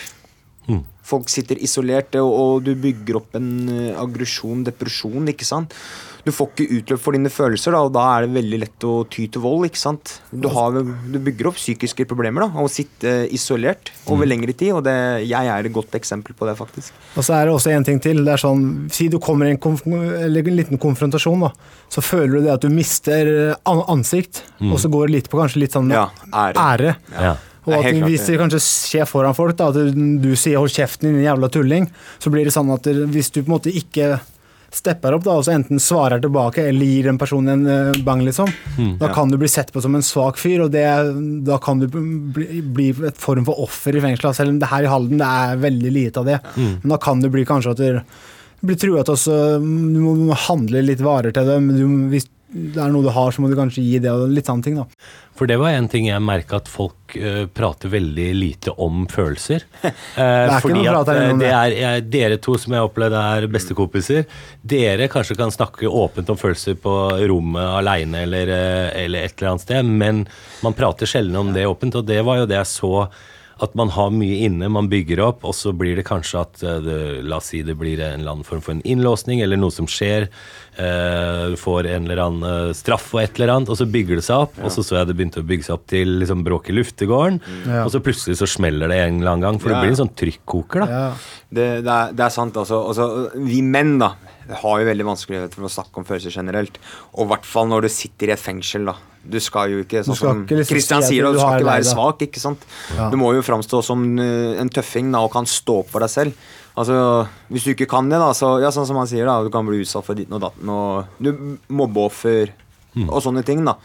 Mm. 0.68 0.84
Folk 1.12 1.32
sitter 1.32 1.60
isolert, 1.64 2.16
og, 2.20 2.32
og 2.32 2.66
du 2.68 2.74
bygger 2.76 3.22
opp 3.22 3.38
en 3.40 3.52
eh, 3.72 4.00
aggresjon, 4.00 4.66
depresjon, 4.68 5.32
ikke 5.32 5.48
sant. 5.48 5.74
Du 6.26 6.32
får 6.32 6.50
ikke 6.52 6.78
utløp 6.80 7.02
for 7.02 7.18
dine 7.18 7.32
følelser, 7.34 7.74
da, 7.76 7.82
og 7.88 7.94
da 7.96 8.04
er 8.16 8.26
det 8.28 8.36
veldig 8.36 8.60
lett 8.62 8.86
å 8.88 8.94
ty 9.10 9.28
til 9.32 9.42
vold. 9.42 9.66
ikke 9.70 9.82
sant? 9.82 10.14
Du, 10.32 10.48
har, 10.54 10.78
du 10.82 11.18
bygger 11.20 11.50
opp 11.50 11.58
psykiske 11.58 12.06
problemer 12.10 12.46
da, 12.46 12.50
av 12.62 12.68
å 12.68 12.72
sitte 12.72 13.14
isolert 13.34 13.92
over 14.06 14.30
lengre 14.30 14.54
tid, 14.54 14.74
og 14.78 14.84
det, 14.86 14.96
jeg 15.26 15.52
er 15.54 15.70
et 15.70 15.74
godt 15.74 15.96
eksempel 15.98 16.38
på 16.38 16.46
det, 16.50 16.56
faktisk. 16.60 16.94
Og 17.16 17.26
så 17.26 17.38
er 17.40 17.50
det 17.50 17.56
også 17.56 17.74
en 17.74 17.88
ting 17.88 18.00
til. 18.04 18.24
det 18.26 18.36
er 18.36 18.42
sånn, 18.42 18.90
Si 18.92 19.08
du 19.12 19.20
kommer 19.20 19.50
i 19.50 19.56
en, 19.56 19.62
konf 19.62 19.86
eller 19.88 20.48
en 20.48 20.58
liten 20.58 20.82
konfrontasjon, 20.82 21.48
da, 21.48 21.52
så 21.92 22.04
føler 22.06 22.38
du 22.38 22.48
det 22.48 22.54
at 22.54 22.66
du 22.66 22.70
mister 22.70 23.56
an 23.66 23.82
ansikt, 23.92 24.44
og 24.62 24.78
så 24.82 24.92
går 24.92 25.08
det 25.10 25.16
litt 25.18 25.32
på 25.32 25.40
kanskje 25.42 25.64
litt 25.66 25.78
sånn 25.78 25.90
Ja, 25.92 26.10
ære. 26.32 26.60
ære. 26.62 26.96
Ja. 27.16 27.38
Og 27.70 27.76
at 27.78 27.94
hvis 27.94 28.24
det. 28.26 28.34
det 28.34 28.40
kanskje 28.42 28.60
skjer 28.66 29.06
foran 29.06 29.36
folk, 29.38 29.54
da, 29.60 29.68
at 29.70 29.94
du 29.94 30.32
sier 30.36 30.58
'hold 30.58 30.74
kjeften, 30.74 31.14
din 31.14 31.22
jævla 31.26 31.50
tulling', 31.54 31.90
så 32.18 32.32
blir 32.34 32.46
det 32.46 32.54
sånn 32.54 32.72
at 32.74 32.84
hvis 32.84 33.30
du 33.30 33.44
på 33.44 33.52
en 33.52 33.54
måte 33.60 33.70
ikke 33.70 34.20
stepper 34.74 35.14
opp, 35.18 35.24
da, 35.26 35.34
og 35.40 35.44
så 35.46 35.52
enten 35.56 35.80
svarer 35.84 36.22
tilbake 36.24 36.64
eller 36.70 36.86
gir 36.88 37.10
en 37.12 37.18
person 37.20 37.48
en 37.52 37.66
eh, 37.68 38.00
bang, 38.08 38.22
liksom, 38.24 38.48
da 39.00 39.08
Ja. 39.10 39.14
kan 39.14 39.30
du 39.32 39.38
bli 39.38 39.50
sett 39.52 39.72
på 39.74 39.82
som 39.84 39.96
en 39.96 40.02
svak 40.06 40.38
fyr, 40.40 40.62
og 40.66 40.72
det, 40.72 40.86
da 41.48 41.58
kan 41.60 41.80
du 41.80 41.88
bli, 41.92 42.62
bli 42.62 42.90
et 43.08 43.18
form 43.20 43.44
for 43.46 43.60
offer 43.66 43.96
i 43.98 44.02
fengselet. 44.04 44.36
Selv 44.38 44.50
om 44.56 44.60
det 44.62 44.70
her 44.72 44.84
i 44.88 44.92
Halden 44.92 45.18
det 45.20 45.28
er 45.28 45.58
veldig 45.66 45.92
lite 45.92 46.24
av 46.24 46.26
det. 46.32 46.40
Men 46.56 46.94
da 46.96 46.98
kan 47.04 47.20
det 47.22 47.32
bli 47.34 47.44
kanskje 47.46 47.72
at 47.76 47.78
du 47.84 48.02
blir 48.62 48.78
truet 48.78 49.06
til 49.10 49.62
Du 49.62 49.66
må, 50.00 50.16
du 50.16 50.26
må 50.30 50.36
handle 50.48 50.84
litt 50.86 51.02
varer 51.02 51.34
til 51.34 51.48
dem. 51.50 51.68
du, 51.76 51.84
hvis 52.14 52.28
det 52.52 52.82
er 52.84 52.92
noe 52.92 53.06
du 53.06 53.12
har, 53.16 53.32
så 53.32 53.44
må 53.44 53.48
du 53.48 53.56
kanskje 53.56 53.84
gi 53.86 54.00
det, 54.04 54.12
og 54.12 54.32
litt 54.32 54.50
sånne 54.50 54.66
ting, 54.66 54.76
da. 54.80 54.84
For 55.40 55.48
det 55.48 55.56
var 55.62 55.72
en 55.74 55.88
ting 55.90 56.10
jeg 56.10 56.22
merka 56.22 56.60
at 56.60 56.68
folk 56.70 57.16
uh, 57.16 57.46
prater 57.50 57.90
veldig 57.94 58.28
lite 58.36 58.76
om 58.76 59.06
følelser. 59.12 59.68
Uh, 60.12 60.58
ikke 60.58 60.74
noe 60.76 60.92
prat 60.92 61.10
her 61.10 61.18
innom 61.22 61.40
det 61.40 61.48
det. 61.48 61.52
er 61.56 61.74
jeg, 61.78 62.04
Dere 62.12 62.38
to 62.44 62.58
som 62.60 62.74
jeg 62.76 62.84
opplevde 62.84 63.20
er 63.32 63.46
bestekompiser, 63.52 64.26
dere 64.62 65.08
kanskje 65.12 65.38
kan 65.40 65.54
snakke 65.54 65.88
åpent 65.88 66.30
om 66.34 66.38
følelser 66.38 66.76
på 66.84 66.94
rommet 67.32 67.78
aleine 67.80 68.26
eller, 68.26 68.52
eh, 68.52 69.04
eller 69.06 69.26
et 69.30 69.38
eller 69.38 69.54
annet 69.54 69.64
sted, 69.64 69.88
men 69.88 70.26
man 70.66 70.76
prater 70.78 71.10
sjelden 71.10 71.40
om 71.40 71.54
det 71.56 71.64
åpent, 71.70 71.96
og 72.02 72.06
det 72.10 72.20
var 72.28 72.42
jo 72.42 72.50
det 72.50 72.60
jeg 72.60 72.72
så. 72.74 72.92
At 73.62 73.76
man 73.78 73.92
har 73.94 74.10
mye 74.10 74.40
inne, 74.48 74.66
man 74.74 74.88
bygger 74.90 75.20
opp, 75.22 75.44
og 75.46 75.54
så 75.54 75.70
blir 75.78 75.96
det 76.00 76.06
kanskje 76.08 76.40
at 76.42 76.64
eh, 76.66 76.80
det, 76.82 76.96
La 77.30 77.38
oss 77.38 77.52
si 77.52 77.60
det 77.62 77.76
blir 77.78 78.00
en 78.02 78.24
eller 78.24 78.32
annen 78.34 78.48
form 78.48 78.62
for 78.66 78.74
en 78.74 78.82
innlåsning, 78.90 79.42
eller 79.46 79.60
noe 79.62 79.70
som 79.76 79.86
skjer. 79.86 80.26
eh, 80.82 81.44
Du 81.52 81.58
får 81.62 81.86
en 81.92 82.08
eller 82.08 82.22
annen 82.24 82.48
eh, 82.70 82.74
straff 82.74 83.12
og 83.14 83.22
et 83.22 83.38
eller 83.38 83.54
annet, 83.54 83.70
og 83.70 83.78
så 83.78 83.86
bygger 83.86 84.18
det 84.18 84.26
seg 84.26 84.48
opp. 84.48 84.58
Og 84.66 84.74
så 84.74 84.82
så 84.88 84.98
jeg 84.98 85.12
det 85.12 85.18
begynte 85.20 85.44
å 85.44 85.48
bygge 85.48 85.68
seg 85.68 85.76
opp 85.78 85.86
til 85.94 86.16
liksom 86.24 86.42
bråk 86.48 86.72
i 86.72 86.78
luftegården, 86.80 87.38
Ja. 87.68 87.84
og 87.86 87.92
så 87.94 88.02
plutselig 88.02 88.40
så 88.42 88.50
smeller 88.50 88.90
det 88.90 88.98
en 89.04 89.22
eller 89.22 89.32
annen 89.36 89.46
gang, 89.46 89.60
for 89.62 89.70
Ja. 89.70 89.76
det 89.78 89.84
blir 89.86 89.94
en 89.94 90.02
sånn 90.08 90.16
trykkoker, 90.18 90.86
da. 90.86 90.90
Ja. 90.90 91.06
Det, 91.52 91.70
det, 91.86 91.92
er, 92.00 92.12
det 92.18 92.26
er 92.26 92.34
sant, 92.34 92.58
altså. 92.58 92.82
altså. 92.88 93.08
Vi 93.46 93.62
menn, 93.62 93.98
da, 94.02 94.14
har 94.64 94.82
jo 94.82 94.90
veldig 94.90 95.06
vanskeligheter 95.06 95.54
for 95.60 95.70
å 95.70 95.76
snakke 95.78 96.02
om 96.02 96.06
følelser 96.10 96.34
generelt. 96.34 96.80
Og 97.14 97.26
i 97.28 97.30
hvert 97.36 97.46
fall 97.46 97.68
når 97.70 97.86
du 97.86 97.90
sitter 97.94 98.32
i 98.32 98.36
et 98.36 98.42
fengsel, 98.42 98.90
da. 98.90 98.96
Du 99.22 99.38
skal 99.44 99.70
jo 99.70 99.84
ikke, 99.84 100.02
sånn 100.06 100.18
som 100.18 100.40
ikke 100.46 100.64
liksom 100.66 101.04
sier, 101.06 101.28
du 101.28 101.36
du 101.36 101.42
skal 101.42 101.60
ikke 101.60 101.68
være 101.68 101.84
deg. 101.84 101.92
svak, 101.92 102.24
ikke 102.26 102.42
sant. 102.42 102.64
Ja. 102.98 103.10
Du 103.14 103.20
må 103.22 103.30
jo 103.36 103.44
framstå 103.46 103.84
som 103.86 104.08
eh, 104.18 104.58
en 104.62 104.72
tøffing 104.74 105.12
da, 105.14 105.22
og 105.28 105.34
kan 105.36 105.46
stå 105.50 105.82
opp 105.84 105.92
for 105.94 106.02
deg 106.02 106.12
selv. 106.14 106.48
Altså, 106.80 106.96
Hvis 107.52 107.68
du 107.68 107.74
ikke 107.74 107.90
kan 107.92 108.10
det, 108.10 108.18
da, 108.22 108.32
så 108.38 108.56
ja, 108.64 108.72
sånn 108.74 108.88
som 108.90 108.98
han 108.98 109.10
sier, 109.10 109.28
da, 109.30 109.42
du 109.44 109.52
kan 109.54 109.68
bli 109.68 109.84
utsatt 109.84 110.08
for 110.08 110.18
ditten 110.18 110.38
og 110.40 110.44
datten, 110.46 110.72
og 110.72 111.22
du 111.22 111.60
mobbeoffer 111.70 112.56
og 113.08 113.22
sånne 113.24 113.44
ting, 113.48 113.64
da. 113.68 113.78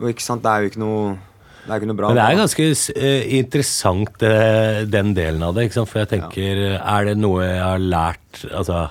Og 0.00 0.12
ikke 0.12 0.24
sant, 0.24 0.44
det 0.44 0.50
er 0.52 0.64
jo 0.64 0.72
ikke 0.72 0.84
noe 0.84 1.18
det 1.60 1.74
er 1.74 1.82
ikke 1.82 1.88
noe 1.90 1.98
bra. 1.98 2.08
Men 2.10 2.18
det 2.18 2.24
er 2.24 2.38
ganske 2.40 2.66
uh, 2.72 3.24
interessant, 3.36 4.22
uh, 4.24 4.80
den 4.88 5.12
delen 5.16 5.44
av 5.44 5.54
det. 5.54 5.68
Ikke 5.68 5.76
sant? 5.76 5.90
For 5.92 6.02
jeg 6.02 6.10
tenker, 6.14 6.62
er 6.80 7.08
det 7.10 7.18
noe 7.20 7.44
jeg 7.44 7.60
har 7.60 7.82
lært 7.84 8.44
altså, 8.48 8.86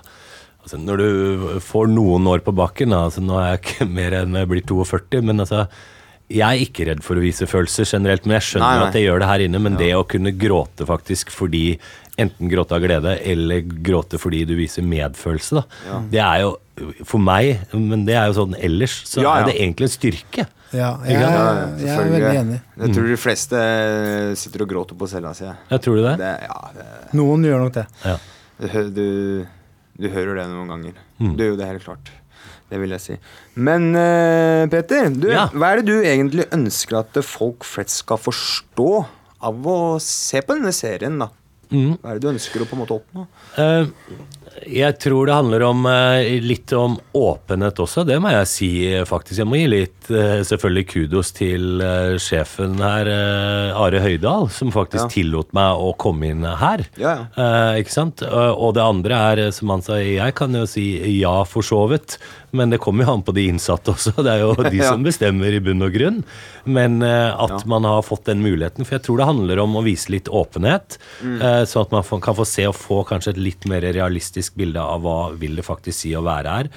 altså 0.70 0.80
Når 0.86 1.02
du 1.02 1.60
får 1.66 1.88
noen 1.90 2.28
år 2.30 2.44
på 2.46 2.54
bakken 2.56 2.94
altså 2.94 3.24
Nå 3.26 3.40
er 3.42 3.56
jeg 3.56 3.64
ikke 3.64 3.88
mer 4.00 4.20
enn 4.22 4.38
jeg 4.38 4.50
blir 4.52 4.62
42, 4.70 5.24
men 5.26 5.42
altså 5.46 5.66
jeg 6.30 6.46
er 6.46 6.62
ikke 6.62 6.86
redd 6.86 7.00
for 7.02 7.18
å 7.18 7.24
vise 7.24 7.48
følelser 7.50 7.88
generelt, 7.90 8.28
men 8.30 8.36
jeg 8.38 8.46
skjønner 8.46 8.68
Nei, 8.68 8.82
nei. 8.84 8.90
at 8.92 8.98
jeg 9.00 9.08
gjør 9.08 9.24
det 9.24 9.30
her 9.32 9.44
inne. 9.48 9.62
Men 9.66 9.78
det 9.80 9.88
å 9.98 10.04
kunne 10.06 10.30
gråte 10.38 10.86
faktisk 10.86 11.32
fordi 11.34 11.64
enten 12.22 12.52
gråte 12.52 12.78
av 12.78 12.84
glede 12.84 13.16
eller 13.32 13.64
gråte 13.66 14.20
fordi 14.22 14.44
du 14.46 14.54
viser 14.60 14.86
medfølelse, 14.86 15.58
da. 15.58 15.98
Det 16.14 16.22
er 16.22 16.44
jo 16.44 16.52
for 17.02 17.18
meg, 17.18 17.64
men 17.74 18.06
det 18.06 18.14
er 18.20 18.30
jo 18.30 18.38
sånn 18.44 18.54
ellers, 18.62 19.00
så 19.10 19.24
Ja, 19.24 19.32
ja. 19.32 19.36
er 19.42 19.50
det 19.50 19.58
egentlig 19.58 19.90
en 19.90 19.96
styrke. 19.96 20.46
Ja, 20.70 20.92
jeg, 21.02 21.18
jeg, 21.18 21.70
jeg 21.82 21.94
er 21.98 22.12
veldig 22.14 22.34
enig. 22.44 22.62
Jeg 22.78 22.94
tror 22.94 23.10
de 23.10 23.20
fleste 23.26 23.62
sitter 24.38 24.68
og 24.68 24.74
gråter 24.76 25.00
på 25.02 25.10
cella 25.10 25.34
si. 25.34 25.50
Tror 25.82 25.98
du 25.98 26.04
det? 26.06 26.18
Det, 26.22 26.34
ja, 26.46 26.60
det, 26.78 26.90
Noen 27.18 27.48
gjør 27.50 27.66
nok 27.66 27.80
det. 27.80 27.88
Ja. 28.06 28.20
du, 28.94 29.08
du, 30.00 30.08
hører 30.14 30.40
det 30.40 30.48
noen 30.52 30.72
ganger. 30.72 30.98
Mm. 31.20 31.34
Du 31.36 31.44
gjør 31.44 31.54
jo 31.54 31.60
det 31.60 31.68
helt 31.74 31.86
klart. 31.86 32.12
Det 32.70 32.78
vil 32.80 32.94
jeg 32.94 33.02
si. 33.02 33.16
Men 33.58 33.90
uh, 33.98 34.68
Peter, 34.72 35.10
du, 35.10 35.28
Ja. 35.34 35.48
hva 35.54 35.72
er 35.74 35.82
det 35.82 35.90
du 35.90 35.98
egentlig 36.06 36.46
ønsker 36.56 37.00
at 37.02 37.18
folk 37.26 37.66
flest 37.68 38.04
skal 38.04 38.20
forstå 38.22 38.90
av 39.50 39.68
å 39.72 39.78
se 40.04 40.42
på 40.46 40.56
denne 40.58 40.72
serien? 40.76 41.18
da? 41.22 41.30
Mm. 41.70 41.98
Hva 42.02 42.12
er 42.14 42.20
det 42.20 42.24
du 42.26 42.30
ønsker 42.32 42.64
å 42.64 42.68
på 42.70 42.78
en 42.78 42.82
måte 42.84 42.96
oppnå? 42.98 43.26
Eh, 43.62 43.90
jeg 44.68 44.98
tror 45.00 45.30
det 45.30 45.36
handler 45.36 45.64
om 45.68 45.86
eh, 45.90 46.40
litt 46.44 46.72
om 46.76 46.98
åpenhet 47.16 47.80
også, 47.80 48.04
det 48.08 48.18
må 48.22 48.32
jeg 48.34 48.50
si 48.50 48.70
eh, 48.90 49.06
faktisk. 49.08 49.40
Jeg 49.42 49.50
må 49.50 49.60
gi 49.60 49.70
litt 49.72 50.10
eh, 50.12 50.42
selvfølgelig 50.48 50.86
kudos 50.90 51.32
til 51.38 51.84
sjefen 52.22 52.78
her, 52.82 53.10
Are 53.80 54.02
Høydahl, 54.04 54.50
som 54.54 54.74
faktisk 54.74 55.06
Ja. 55.06 55.12
tillot 55.14 55.54
meg 55.56 55.80
å 55.80 55.94
komme 56.00 56.32
inn 56.34 56.44
her. 56.44 56.84
Ja, 57.00 57.16
ja. 57.36 57.48
ikke 57.80 57.94
sant? 57.94 58.24
Og 58.26 58.74
det 58.76 58.84
andre 58.84 59.20
er, 59.32 59.42
som 59.56 59.72
han 59.72 59.84
sa, 59.86 60.00
jeg 60.02 60.36
kan 60.38 60.56
jo 60.56 60.66
si 60.70 60.92
ja 61.20 61.44
for 61.48 61.66
så 61.66 61.86
vidt, 61.92 62.18
men 62.52 62.74
det 62.74 62.82
kommer 62.82 63.06
jo 63.06 63.14
an 63.14 63.24
på 63.26 63.36
de 63.38 63.46
innsatte 63.52 63.94
også. 63.94 64.16
Det 64.18 64.34
er 64.34 64.44
jo 64.44 64.54
de 64.74 64.82
som 64.82 65.06
bestemmer 65.06 65.56
i 65.56 65.62
bunn 65.64 65.86
og 65.86 65.94
grunn. 65.96 66.24
Men 66.70 67.00
at 67.04 67.64
man 67.70 67.88
har 67.88 68.04
fått 68.06 68.28
den 68.30 68.44
muligheten, 68.44 68.86
for 68.86 68.98
jeg 68.98 69.06
tror 69.08 69.22
det 69.22 69.30
handler 69.30 69.62
om 69.64 69.78
å 69.80 69.86
vise 69.86 70.12
litt 70.14 70.30
åpenhet, 70.30 71.00
mm. 71.24 71.40
sånn 71.70 71.88
at 71.88 71.96
man 71.96 72.24
kan 72.26 72.38
få 72.38 72.46
se 72.48 72.68
og 72.70 72.78
få 72.78 73.02
kanskje 73.08 73.34
et 73.36 73.42
litt 73.42 73.70
mer 73.70 73.86
realistisk 73.96 74.49
bilde 74.58 74.82
av 74.82 75.02
hva 75.06 75.18
vil 75.40 75.58
det 75.60 75.66
faktisk 75.68 75.98
si 76.02 76.14
å 76.18 76.26
være 76.26 76.60
her. 76.60 76.70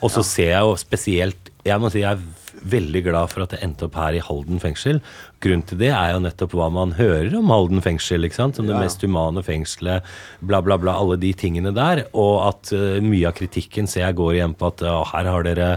Og 0.00 0.10
så 0.12 0.24
ser 0.26 0.50
jeg 0.54 0.64
jo 0.68 0.74
spesielt 0.80 1.50
Jeg 1.64 1.80
må 1.80 1.88
si 1.88 2.02
jeg 2.02 2.18
er 2.18 2.24
veldig 2.64 3.00
glad 3.06 3.30
for 3.32 3.44
at 3.44 3.52
det 3.54 3.62
endte 3.64 3.86
opp 3.86 3.96
her 3.98 4.16
i 4.16 4.20
Halden 4.22 4.60
fengsel. 4.62 5.00
Grunnen 5.44 5.64
til 5.68 5.78
det 5.80 5.90
er 5.92 6.12
jo 6.14 6.20
nettopp 6.24 6.52
hva 6.56 6.68
man 6.72 6.92
hører 6.96 7.34
om 7.38 7.48
Halden 7.52 7.80
fengsel, 7.84 8.24
ikke 8.24 8.36
sant? 8.36 8.56
som 8.56 8.68
det 8.68 8.74
Ja. 8.76 8.80
mest 8.80 9.02
humane 9.02 9.42
fengselet, 9.44 10.04
bla, 10.40 10.60
bla, 10.60 10.76
bla, 10.80 10.92
alle 10.92 11.16
de 11.20 11.32
tingene 11.32 11.74
der. 11.74 12.04
Og 12.12 12.48
at 12.48 12.72
uh, 12.72 13.00
mye 13.04 13.28
av 13.28 13.34
kritikken 13.36 13.88
ser 13.88 14.06
jeg 14.06 14.16
går 14.20 14.34
igjen 14.34 14.54
på 14.56 14.70
at 14.72 14.84
uh, 14.84 15.02
her 15.12 15.24
har 15.24 15.42
dere 15.48 15.70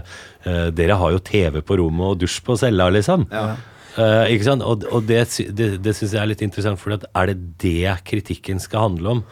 uh, 0.46 0.68
Dere 0.70 0.96
har 0.96 1.12
jo 1.12 1.18
TV 1.18 1.60
på 1.60 1.76
rommet 1.80 2.14
og 2.14 2.22
dusj 2.22 2.40
på 2.44 2.56
cella, 2.56 2.88
liksom. 2.94 3.26
Eh, 3.98 4.32
ikke 4.34 4.46
sant? 4.46 4.62
Og, 4.62 4.84
og 4.94 5.06
det, 5.08 5.24
det, 5.56 5.68
det 5.82 5.94
syns 5.96 6.12
jeg 6.14 6.22
er 6.22 6.30
litt 6.30 6.42
interessant, 6.44 6.78
for 6.78 6.94
er 6.94 7.30
det 7.32 7.38
det 7.58 7.96
kritikken 8.06 8.60
skal 8.62 8.86
handle 8.90 9.16
om? 9.16 9.22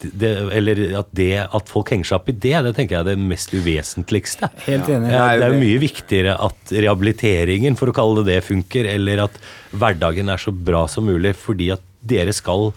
Det, 0.00 0.30
eller 0.52 0.80
at, 1.00 1.08
det, 1.16 1.30
at 1.56 1.70
folk 1.72 1.88
henger 1.94 2.04
seg 2.10 2.18
opp 2.18 2.28
i 2.28 2.34
det, 2.36 2.52
det 2.66 2.74
tenker 2.76 2.98
jeg 2.98 3.04
er 3.04 3.08
det 3.14 3.20
mest 3.22 3.54
uvesentligste. 3.56 4.50
Helt 4.66 4.90
enig. 4.92 5.12
Ja, 5.14 5.30
det 5.40 5.46
er 5.48 5.54
jo 5.54 5.62
mye 5.62 5.80
viktigere 5.80 6.34
at 6.48 6.74
rehabiliteringen, 6.74 7.78
for 7.80 7.88
å 7.90 7.96
kalle 7.96 8.24
det 8.26 8.36
det, 8.36 8.44
funker, 8.44 8.88
eller 8.92 9.24
at 9.24 9.40
hverdagen 9.72 10.28
er 10.32 10.42
så 10.42 10.52
bra 10.52 10.84
som 10.90 11.08
mulig 11.08 11.32
fordi 11.40 11.70
at 11.74 11.82
dere 12.06 12.34
skal 12.36 12.70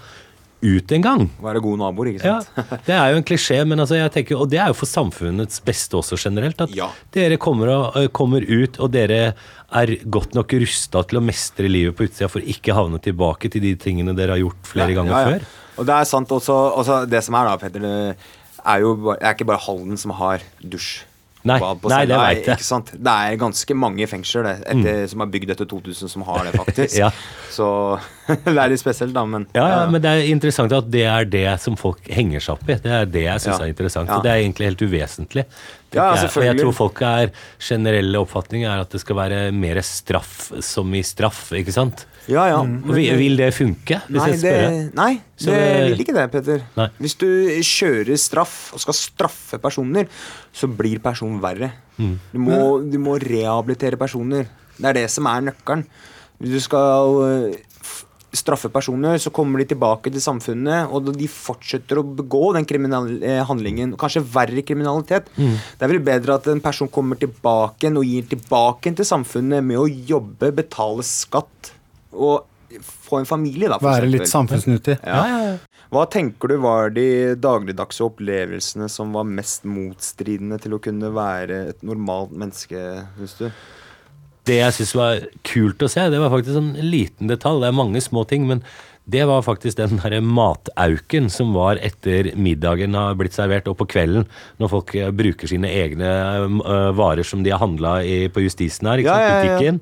ut 0.59 0.91
en 0.91 1.03
gang. 1.03 1.21
Være 1.39 1.61
gode 1.63 1.79
naboer, 1.79 2.09
ikke 2.13 2.25
Ja, 2.27 2.39
det 2.87 2.95
er 2.95 3.13
jo 3.13 3.19
en 3.21 3.27
klisjé, 3.27 3.61
men 3.67 3.79
altså 3.79 3.95
jeg 3.99 4.11
tenker, 4.15 4.39
og 4.41 4.49
det 4.51 4.59
er 4.59 4.73
jo 4.73 4.77
for 4.79 4.89
samfunnets 4.91 5.61
beste 5.63 5.95
også 5.99 6.19
generelt. 6.19 6.59
At 6.65 6.73
Ja. 6.75 6.89
dere 7.15 7.37
kommer, 7.39 7.71
og, 7.75 8.11
kommer 8.15 8.43
ut, 8.43 8.79
og 8.79 8.91
dere 8.95 9.33
er 9.69 9.95
godt 10.09 10.35
nok 10.35 10.51
rusta 10.59 11.03
til 11.07 11.19
å 11.21 11.23
mestre 11.23 11.69
livet 11.71 11.95
på 11.95 12.07
utsida 12.09 12.27
for 12.31 12.43
ikke 12.43 12.75
havne 12.75 12.99
tilbake 13.03 13.51
til 13.53 13.63
de 13.63 13.75
tingene 13.79 14.15
dere 14.17 14.35
har 14.35 14.43
gjort 14.43 14.71
flere 14.73 14.95
ganger 14.97 15.15
Ja, 15.15 15.19
ja. 15.19 15.33
før. 15.39 15.49
Og 15.79 15.87
det 15.87 15.95
er 15.95 16.07
sant 16.09 16.31
også, 16.35 16.55
også 16.81 17.03
Det 17.09 17.23
som 17.25 17.37
er 17.39 17.49
da, 17.49 17.57
Petter, 17.61 17.85
det 17.85 18.17
er 18.67 18.81
jo 18.83 18.95
det 19.13 19.21
er 19.23 19.37
ikke 19.37 19.47
bare 19.47 19.63
Halden 19.63 19.97
som 19.97 20.11
har 20.19 20.43
dusj. 20.59 21.05
Nei, 21.47 21.55
nei, 21.55 22.05
det 22.05 22.11
er- 22.11 22.41
jeg. 22.43 22.57
Mm. 22.59 22.87
Det 22.99 23.11
er 23.13 23.35
ganske 23.39 23.75
mange 23.75 24.07
fengsler 24.11 24.43
det, 24.43 24.55
etter, 24.67 25.07
som 25.07 25.21
er 25.23 25.29
bygd 25.31 25.53
etter 25.53 25.65
2000 25.71 26.09
som 26.11 26.25
har 26.27 26.43
det, 26.43 26.51
faktisk. 26.59 26.97
Ja. 26.99 27.11
Så 27.49 27.97
det 28.27 28.57
er 28.57 28.69
litt 28.69 28.81
spesielt, 28.81 29.13
da, 29.15 29.23
men 29.25 29.47
Ja, 29.55 29.67
ja, 29.69 29.89
men 29.89 30.01
det 30.03 30.11
er 30.11 30.27
interessant 30.33 30.73
at 30.75 30.89
det 30.91 31.05
er 31.07 31.23
det 31.23 31.45
som 31.63 31.77
folk 31.79 32.03
henger 32.11 32.43
seg 32.43 32.57
opp 32.57 32.67
i. 32.67 32.75
Det 32.83 32.91
er 32.91 33.07
det 33.07 33.23
jeg 33.23 33.45
syns 33.45 33.63
er 33.63 33.71
interessant. 33.71 34.11
Og 34.11 34.23
det 34.25 34.33
er 34.33 34.43
egentlig 34.43 34.67
helt 34.73 34.83
uvesentlig. 34.83 35.45
Ja, 35.95 36.11
jeg. 36.19 36.29
Jeg 36.43 36.59
tror 36.59 36.75
folk 36.75 37.01
er 37.07 37.31
generelle 37.57 38.19
oppfatning 38.19 38.67
er 38.67 38.83
at 38.83 38.91
det 38.91 38.99
skal 39.01 39.15
være 39.23 39.39
mer 39.55 39.79
straff 39.81 40.51
som 40.61 40.91
i 40.93 41.01
straff, 41.07 41.47
ikke 41.55 41.73
sant? 41.73 42.03
Ja, 42.29 42.45
ja. 42.51 42.59
Og 42.61 42.91
vil, 42.95 43.09
vil 43.19 43.37
det 43.39 43.49
funke? 43.57 44.01
Hvis 44.07 44.19
Nei, 44.21 44.27
jeg 44.31 44.41
det, 44.43 44.51
spør 44.53 44.97
nei, 44.99 45.09
det 45.39 45.55
det- 45.55 45.87
vil 45.91 46.03
ikke 46.05 46.15
det, 46.19 46.25
Petter. 46.35 46.65
Nei. 46.77 46.87
Hvis 47.01 47.17
du 47.17 47.27
kjører 47.65 48.19
straff 48.21 48.57
og 48.77 48.83
skal 48.83 48.97
straffe 48.97 49.59
personer, 49.63 50.05
så 50.53 50.69
blir 50.69 51.01
personen 51.03 51.41
verre. 51.43 51.71
Mm. 51.97 52.13
Du, 52.33 52.39
må, 52.39 52.59
du 52.85 52.99
må 53.01 53.17
rehabilitere 53.21 53.97
personer. 53.99 54.45
Det 54.79 54.85
er 54.93 55.01
det 55.01 55.09
som 55.11 55.25
er 55.27 55.49
nøkkelen. 55.49 55.83
Hvis 56.39 56.53
du 56.55 56.59
skal 56.63 57.49
straffe 58.29 58.69
personer, 58.69 59.17
så 59.17 59.31
kommer 59.33 59.57
de 59.57 59.65
tilbake 59.71 60.11
til 60.13 60.21
samfunnet, 60.21 60.91
og 60.93 61.07
de 61.17 61.25
fortsetter 61.33 61.97
å 61.97 62.03
begå 62.05 62.51
den 62.53 62.67
kriminelle 62.69 63.17
eh, 63.25 63.39
handlingen, 63.47 63.95
kanskje 63.97 64.21
verre 64.21 64.61
kriminalitet. 64.61 65.31
Det 65.35 65.81
er 65.81 65.89
vel 65.89 66.03
bedre 66.05 66.35
at 66.37 66.45
en 66.53 66.61
person 66.61 66.91
kommer 66.93 67.17
tilbake 67.17 67.89
og 67.89 68.05
gir 68.05 68.27
tilbake 68.29 68.93
til 68.99 69.07
samfunnet 69.09 69.65
med 69.65 69.81
å 69.81 69.87
jobbe, 69.89 70.51
betale 70.61 71.01
skatt 71.07 71.73
og 72.13 72.45
få 72.85 73.19
en 73.19 73.25
familie, 73.25 73.69
da. 73.71 73.79
for 73.81 73.89
Være 73.89 74.09
litt 74.09 74.29
samfunnsnyttig. 74.29 74.99
Ja. 75.01 75.57
Hva 75.89 76.03
tenker 76.11 76.51
du 76.51 76.59
var 76.61 76.91
de 76.93 77.33
dagligdagse 77.41 78.05
opplevelsene 78.05 78.89
som 78.93 79.15
var 79.17 79.25
mest 79.25 79.65
motstridende 79.65 80.59
til 80.61 80.77
å 80.77 80.81
kunne 80.83 81.09
være 81.15 81.63
et 81.71 81.81
normalt 81.85 82.35
menneske, 82.37 82.83
syns 83.17 83.33
du? 83.39 83.47
Det 84.49 84.59
jeg 84.61 84.75
syns 84.77 84.93
var 84.97 85.25
kult 85.45 85.81
å 85.85 85.89
se, 85.89 86.05
det 86.09 86.21
var 86.21 86.31
faktisk 86.33 86.61
en 86.61 86.71
liten 86.85 87.29
detalj. 87.29 87.63
Det 87.63 87.71
er 87.71 87.81
mange 87.81 88.01
små 88.05 88.23
ting, 88.29 88.45
men 88.49 88.61
det 89.09 89.23
var 89.25 89.41
faktisk 89.45 89.79
den 89.79 89.97
der 90.03 90.19
matauken 90.21 91.31
som 91.33 91.55
var 91.57 91.81
etter 91.81 92.31
middagen 92.37 92.93
har 92.97 93.17
blitt 93.17 93.33
servert, 93.33 93.69
og 93.69 93.79
på 93.81 93.89
kvelden, 93.89 94.27
når 94.61 94.71
folk 94.75 94.93
eh, 94.97 95.09
bruker 95.09 95.49
sine 95.49 95.69
egne 95.73 96.09
eh, 96.09 96.89
varer 96.97 97.25
som 97.25 97.41
de 97.45 97.53
har 97.53 97.61
handla 97.63 97.97
på 98.33 98.45
justisen 98.45 98.89
her, 98.89 99.01
ikke 99.01 99.09
Ja, 99.09 99.17
sant, 99.17 99.25
ja, 99.25 99.33
ja. 99.33 99.57
butikken. 99.57 99.81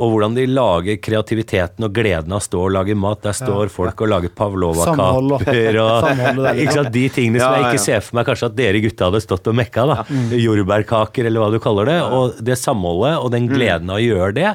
Og 0.00 0.14
hvordan 0.14 0.34
de 0.38 0.46
lager 0.48 0.96
kreativiteten 1.04 1.84
og 1.84 1.92
gleden 1.96 2.32
av 2.32 2.40
å 2.40 2.44
stå 2.44 2.62
og 2.64 2.72
lage 2.72 2.94
mat. 2.96 3.20
Der 3.26 3.36
står 3.36 3.68
folk 3.72 4.00
og 4.00 4.08
lager 4.08 4.32
pavlova-kaper 4.32 5.78
og 5.82 6.08
og 6.40 6.60
ikke 6.64 6.76
sant, 6.78 6.92
De 6.94 7.06
tingene 7.12 7.40
som 7.42 7.56
jeg 7.58 7.66
ikke 7.68 7.80
ja. 7.80 7.86
ser 7.86 8.04
for 8.06 8.16
meg 8.20 8.28
kanskje 8.30 8.48
at 8.50 8.56
dere 8.58 8.80
gutta 8.84 9.10
hadde 9.10 9.20
stått 9.24 9.50
og 9.52 9.58
mekka. 9.60 9.86
da 9.90 9.98
Jordbærkaker, 10.40 11.28
eller 11.28 11.44
hva 11.44 11.50
du 11.52 11.58
kaller 11.62 11.90
det. 11.92 11.98
Og 12.16 12.40
det 12.50 12.56
samholdet 12.60 13.18
og 13.20 13.30
den 13.34 13.48
gleden 13.50 13.90
av 13.92 14.00
å 14.00 14.04
gjøre 14.04 14.32
det. 14.40 14.48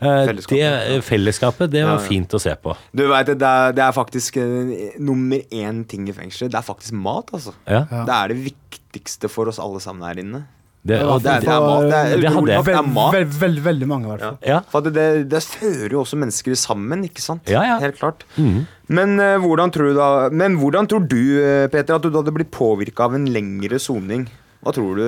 eh, 0.00 0.26
Fellesskapet, 0.28 0.56
det 0.56 0.96
eh, 0.96 1.04
fellesskapet, 1.10 1.70
det 1.72 1.84
var 1.84 1.94
Ja, 1.96 2.00
ja. 2.00 2.08
fint 2.08 2.34
å 2.36 2.40
se 2.42 2.52
på. 2.60 2.74
Du 2.92 3.06
vet, 3.08 3.30
det, 3.36 3.52
er, 3.52 3.72
det 3.76 3.84
er 3.86 3.94
faktisk 3.96 4.36
eh, 4.42 4.90
nummer 5.00 5.40
én 5.52 5.84
ting 5.88 6.08
i 6.08 6.16
fengselet. 6.16 6.52
Det 6.52 6.60
er 6.60 6.66
faktisk 6.66 6.96
mat, 7.00 7.32
altså. 7.36 7.54
Ja. 7.68 7.84
Det 7.92 8.12
er 8.18 8.34
det 8.34 8.40
viktigste 8.50 9.30
for 9.32 9.48
oss 9.52 9.60
alle 9.62 9.80
sammen 9.84 10.06
her 10.08 10.20
inne. 10.24 10.44
Det, 10.86 11.00
og 11.02 11.22
Det 11.24 11.32
er, 11.32 11.40
det, 11.42 11.48
det 11.48 11.54
er 11.54 11.64
mat. 11.66 11.86
Det 11.90 11.98
er, 11.98 12.30
utrolig 12.30 12.52
det 12.52 12.56
er 12.56 12.66
Veldig, 12.68 12.92
mat. 12.94 13.14
veldig, 13.16 13.40
veldig, 13.40 13.64
veldig 13.66 13.88
mange, 13.90 14.06
i 14.06 14.10
hvert 14.12 14.24
fall. 14.26 14.38
Ja. 14.46 14.58
For 14.70 14.86
det, 14.86 15.06
det 15.32 15.42
fører 15.42 15.96
jo 15.96 16.02
også 16.04 16.18
mennesker 16.22 16.58
sammen, 16.60 17.02
ikke 17.08 17.24
sant? 17.24 17.50
Ja, 17.50 17.64
ja. 17.66 17.76
Helt 17.82 17.98
klart. 17.98 18.22
Men, 18.36 19.16
uh, 19.18 19.34
hvordan 19.42 19.72
tror 19.74 19.90
du 19.90 19.98
da, 19.98 20.08
men 20.30 20.58
hvordan 20.60 20.86
tror 20.90 21.06
du, 21.10 21.18
eh, 21.42 21.66
Peter, 21.72 21.98
at 21.98 22.06
du 22.06 22.14
hadde 22.14 22.34
blitt 22.36 22.52
påvirka 22.54 23.08
av 23.08 23.16
en 23.18 23.26
lengre 23.26 23.80
soning? 23.82 24.28
Hva 24.62 24.74
tror 24.76 24.98
du 25.00 25.06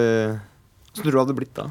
tror 0.99 1.15
du 1.15 1.19
hadde 1.21 1.37
blitt 1.39 1.55
da? 1.55 1.69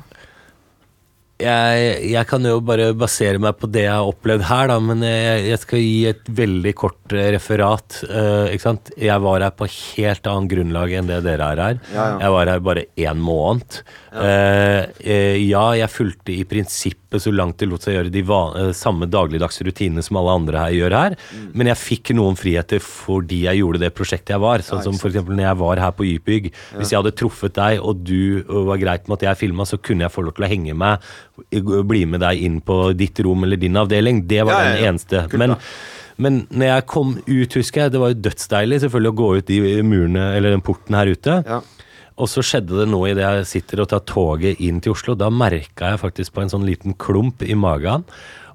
Jeg, 1.37 1.89
jeg 2.09 2.25
kan 2.29 2.45
jo 2.49 2.57
bare 2.65 2.89
basere 2.97 3.37
meg 3.41 3.59
på 3.61 3.69
det 3.69 3.83
jeg 3.85 3.93
har 3.93 4.09
opplevd 4.09 4.45
her, 4.49 4.71
da, 4.71 4.77
men 4.81 5.03
jeg, 5.05 5.43
jeg 5.51 5.61
skal 5.61 5.83
gi 5.83 5.97
et 6.09 6.31
veldig 6.39 6.73
kort 6.79 7.13
eh, 7.13 7.29
referat. 7.35 7.99
Uh, 8.09 8.49
ikke 8.49 8.65
sant? 8.65 8.91
Jeg 8.97 9.21
var 9.21 9.45
her 9.45 9.53
på 9.53 9.67
helt 9.69 10.29
annet 10.31 10.51
grunnlag 10.55 10.95
enn 10.97 11.11
det 11.11 11.21
dere 11.27 11.51
er 11.53 11.61
her. 11.61 11.81
Ja, 11.93 12.07
ja. 12.15 12.17
Jeg 12.25 12.35
var 12.37 12.51
her 12.53 12.63
bare 12.65 12.85
én 12.97 13.21
måned. 13.21 13.81
Eh, 14.17 14.81
uh, 15.05 15.37
ja, 15.43 15.65
jeg 15.83 15.93
fulgte 15.93 16.33
i 16.33 16.47
prinsippet 16.49 17.21
så 17.23 17.31
langt 17.31 17.61
det 17.61 17.69
lot 17.69 17.85
seg 17.85 17.95
gjøre 17.95 18.11
de 18.11 18.23
samme 18.75 19.07
dagligdagse 19.07 19.63
rutinene 19.63 20.03
som 20.03 20.17
alle 20.19 20.33
andre 20.41 20.65
her 20.65 20.73
gjør 20.75 20.95
her, 20.97 21.13
Mm. 21.27 21.45
men 21.59 21.69
jeg 21.69 21.79
fikk 21.79 22.09
noen 22.15 22.35
friheter 22.39 22.81
fordi 22.83 23.41
jeg 23.45 23.59
gjorde 23.61 23.79
det 23.81 23.89
prosjektet 23.95 24.33
jeg 24.33 24.43
var. 24.43 24.63
Sånn 24.63 24.83
som 24.83 24.95
eksempel 24.95 25.35
når 25.37 25.45
jeg 25.45 25.59
var 25.61 25.81
her 25.81 25.93
på 25.95 26.05
Ypyg. 26.07 26.49
Hvis 26.75 26.91
jeg 26.91 26.99
hadde 26.99 27.15
truffet 27.15 27.55
deg, 27.55 27.79
og 27.79 28.03
du 28.07 28.43
var 28.67 28.79
greit 28.81 29.07
med 29.07 29.17
at 29.19 29.25
jeg 29.29 29.39
filma, 29.45 29.65
så 29.67 29.79
kunne 29.79 30.05
jeg 30.05 30.13
få 30.13 30.25
lov 30.27 30.35
til 30.37 30.47
å 30.47 30.51
henge 30.51 30.75
med, 30.77 31.07
bli 31.87 32.05
med 32.09 32.23
deg 32.23 32.41
inn 32.47 32.57
på 32.65 32.79
ditt 32.97 33.19
rom 33.25 33.45
eller 33.47 33.59
din 33.61 33.77
avdeling. 33.77 34.25
Det 34.27 34.43
var 34.47 34.53
Ja, 34.53 34.63
ja, 34.63 34.73
den 34.75 34.89
eneste. 34.91 35.23
Kult, 35.27 35.39
men 35.43 35.55
men 36.17 36.47
når 36.49 36.65
jeg 36.71 36.85
kom 36.89 37.11
ut, 37.27 37.55
husker 37.59 37.83
jeg, 37.83 37.93
det 37.93 37.99
var 38.01 38.09
jo 38.09 38.21
dødsdeilig 38.25 38.79
selvfølgelig 38.81 39.11
å 39.11 39.17
gå 39.19 39.27
ut 39.37 39.49
de 39.51 39.57
murene, 39.85 40.23
eller 40.33 40.55
den 40.55 40.63
porten 40.65 40.97
her 40.97 41.11
ute. 41.13 41.35
Ja. 41.45 41.59
Og 42.17 42.29
så 42.31 42.41
skjedde 42.41 42.79
det 42.79 42.87
noe 42.89 43.11
idet 43.11 43.21
jeg 43.21 43.49
sitter 43.51 43.83
og 43.83 43.91
tar 43.91 44.01
toget 44.09 44.57
inn 44.65 44.79
til 44.81 44.95
Oslo. 44.95 45.13
Da 45.13 45.29
merka 45.29 45.91
jeg 45.93 46.01
faktisk 46.01 46.33
på 46.33 46.41
en 46.41 46.49
sånn 46.49 46.65
liten 46.65 46.97
klump 46.97 47.45
i 47.45 47.53
magen. 47.53 48.07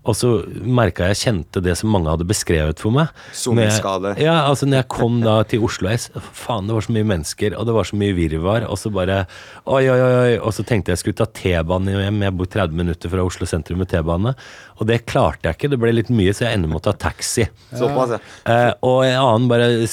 Og 0.05 0.17
så 0.19 0.29
merka 0.67 1.07
jeg 1.13 1.21
kjente 1.21 1.61
det 1.63 1.77
som 1.79 1.93
mange 1.95 2.11
hadde 2.11 2.27
beskrevet 2.27 2.81
for 2.83 2.91
meg. 2.91 3.09
Soningsskade. 3.33 4.03
Når 4.03 4.17
jeg- 4.17 4.25
Ja, 4.25 4.49
altså 4.49 4.67
når 4.67 4.77
jeg 4.81 4.89
kom 4.89 5.21
da 5.23 5.43
til 5.45 5.63
Oslo 5.63 5.89
s- 5.95 6.11
Faen, 6.35 6.67
det 6.67 6.75
var 6.75 6.81
så 6.83 6.91
mye 6.93 7.05
mennesker, 7.07 7.55
og 7.57 7.67
det 7.67 7.75
var 7.75 7.85
så 7.85 7.95
mye 7.97 8.13
virvar. 8.17 8.67
Og 8.69 8.77
så 8.79 8.91
bare 8.93 9.27
oi, 9.67 9.89
oi. 9.89 10.01
oi, 10.01 10.39
Og 10.43 10.51
så 10.53 10.65
tenkte 10.67 10.89
jeg 10.91 10.99
skulle 10.99 11.15
ta 11.15 11.25
T-banen 11.27 11.95
hjem. 11.95 12.21
Jeg 12.23 12.37
bor 12.37 12.47
30 12.47 12.73
minutter 12.75 13.09
fra 13.09 13.23
Oslo 13.25 13.47
sentrum 13.47 13.79
med 13.79 13.89
T-bane. 13.89 14.35
Og 14.83 14.89
det 14.89 15.05
klarte 15.07 15.47
jeg 15.47 15.57
ikke. 15.59 15.71
Det 15.71 15.79
ble 15.79 15.93
litt 15.95 16.11
mye, 16.11 16.33
så 16.35 16.49
jeg 16.49 16.59
ender 16.59 16.73
med 16.73 16.81
å 16.81 16.85
ta 16.89 16.95
taxi. 17.07 17.47
Såpass, 17.71 18.17
ja. 18.17 18.21
Eh, 18.51 18.71
og 18.89 19.05
en 19.07 19.19
annen 19.21 19.49
bare 19.51 19.69
eh, 19.79 19.87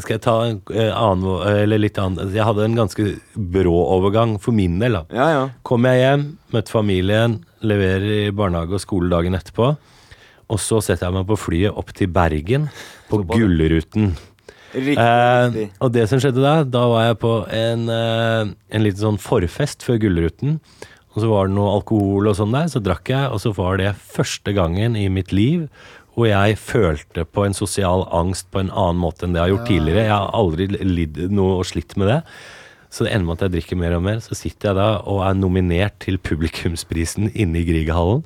Skal 0.00 0.16
jeg 0.16 0.22
ta 0.24 0.36
en 0.48 0.60
eh, 0.72 0.88
annen 0.88 1.42
Eller 1.60 1.82
litt 1.82 1.98
annen 2.00 2.32
Jeg 2.32 2.46
hadde 2.46 2.64
en 2.64 2.78
ganske 2.78 3.04
brå 3.36 3.74
overgang 3.98 4.38
for 4.42 4.56
min 4.56 4.78
del. 4.80 4.96
da 4.96 5.04
Ja, 5.12 5.26
ja. 5.34 5.42
Kom 5.66 5.84
jeg 5.88 6.00
hjem, 6.00 6.26
møtte 6.54 6.72
familien, 6.72 7.42
leverer 7.64 8.06
i 8.28 8.34
barnehage 8.34 8.78
og 8.78 8.82
skole 8.82 9.12
dagen 9.12 9.36
etterpå. 9.36 9.74
Og 10.52 10.60
så 10.60 10.80
setter 10.84 11.08
jeg 11.08 11.16
meg 11.18 11.26
på 11.28 11.38
flyet 11.40 11.76
opp 11.76 11.92
til 11.96 12.10
Bergen, 12.12 12.68
på. 13.10 13.20
Gullruten. 13.28 14.14
Riktig. 14.74 14.98
Eh, 14.98 15.70
og 15.78 15.92
det 15.94 16.08
som 16.10 16.20
skjedde 16.22 16.42
da, 16.42 16.56
da 16.66 16.82
var 16.90 17.06
jeg 17.08 17.20
på 17.22 17.34
en, 17.54 17.86
eh, 17.94 18.50
en 18.74 18.84
liten 18.84 19.04
sånn 19.04 19.20
forfest 19.22 19.86
før 19.86 20.00
Gullruten. 20.02 20.58
Og 21.14 21.22
så 21.22 21.30
var 21.30 21.46
det 21.46 21.54
noe 21.54 21.76
alkohol 21.76 22.30
og 22.30 22.38
sånn 22.38 22.54
der, 22.54 22.70
så 22.70 22.82
drakk 22.82 23.10
jeg, 23.12 23.30
og 23.30 23.42
så 23.42 23.54
var 23.54 23.78
det 23.78 23.94
første 23.94 24.54
gangen 24.56 24.98
i 24.98 25.06
mitt 25.12 25.34
liv 25.34 25.68
hvor 26.14 26.28
jeg 26.28 26.58
følte 26.62 27.24
på 27.26 27.42
en 27.42 27.56
sosial 27.56 28.04
angst 28.14 28.46
på 28.54 28.60
en 28.62 28.70
annen 28.70 29.00
måte 29.02 29.26
enn 29.26 29.34
det 29.34 29.40
jeg 29.40 29.48
har 29.48 29.52
gjort 29.54 29.70
tidligere. 29.70 30.04
Jeg 30.06 30.14
har 30.14 30.36
aldri 30.38 30.68
lidd 30.70 31.18
noe 31.34 31.56
og 31.58 31.66
slitt 31.66 31.96
med 31.98 32.10
det. 32.10 32.20
Så 32.94 33.02
det 33.02 33.10
ender 33.10 33.26
med 33.26 33.40
at 33.40 33.48
jeg 33.48 33.52
drikker 33.56 33.78
mer 33.80 33.96
og 33.96 34.02
mer. 34.06 34.20
Så 34.22 34.36
sitter 34.38 34.70
jeg 34.70 34.76
da 34.78 34.84
og 35.10 35.24
er 35.26 35.34
nominert 35.34 35.96
til 36.04 36.14
publikumsprisen 36.22 37.32
inne 37.34 37.58
i 37.58 37.64
Grieghallen. 37.66 38.20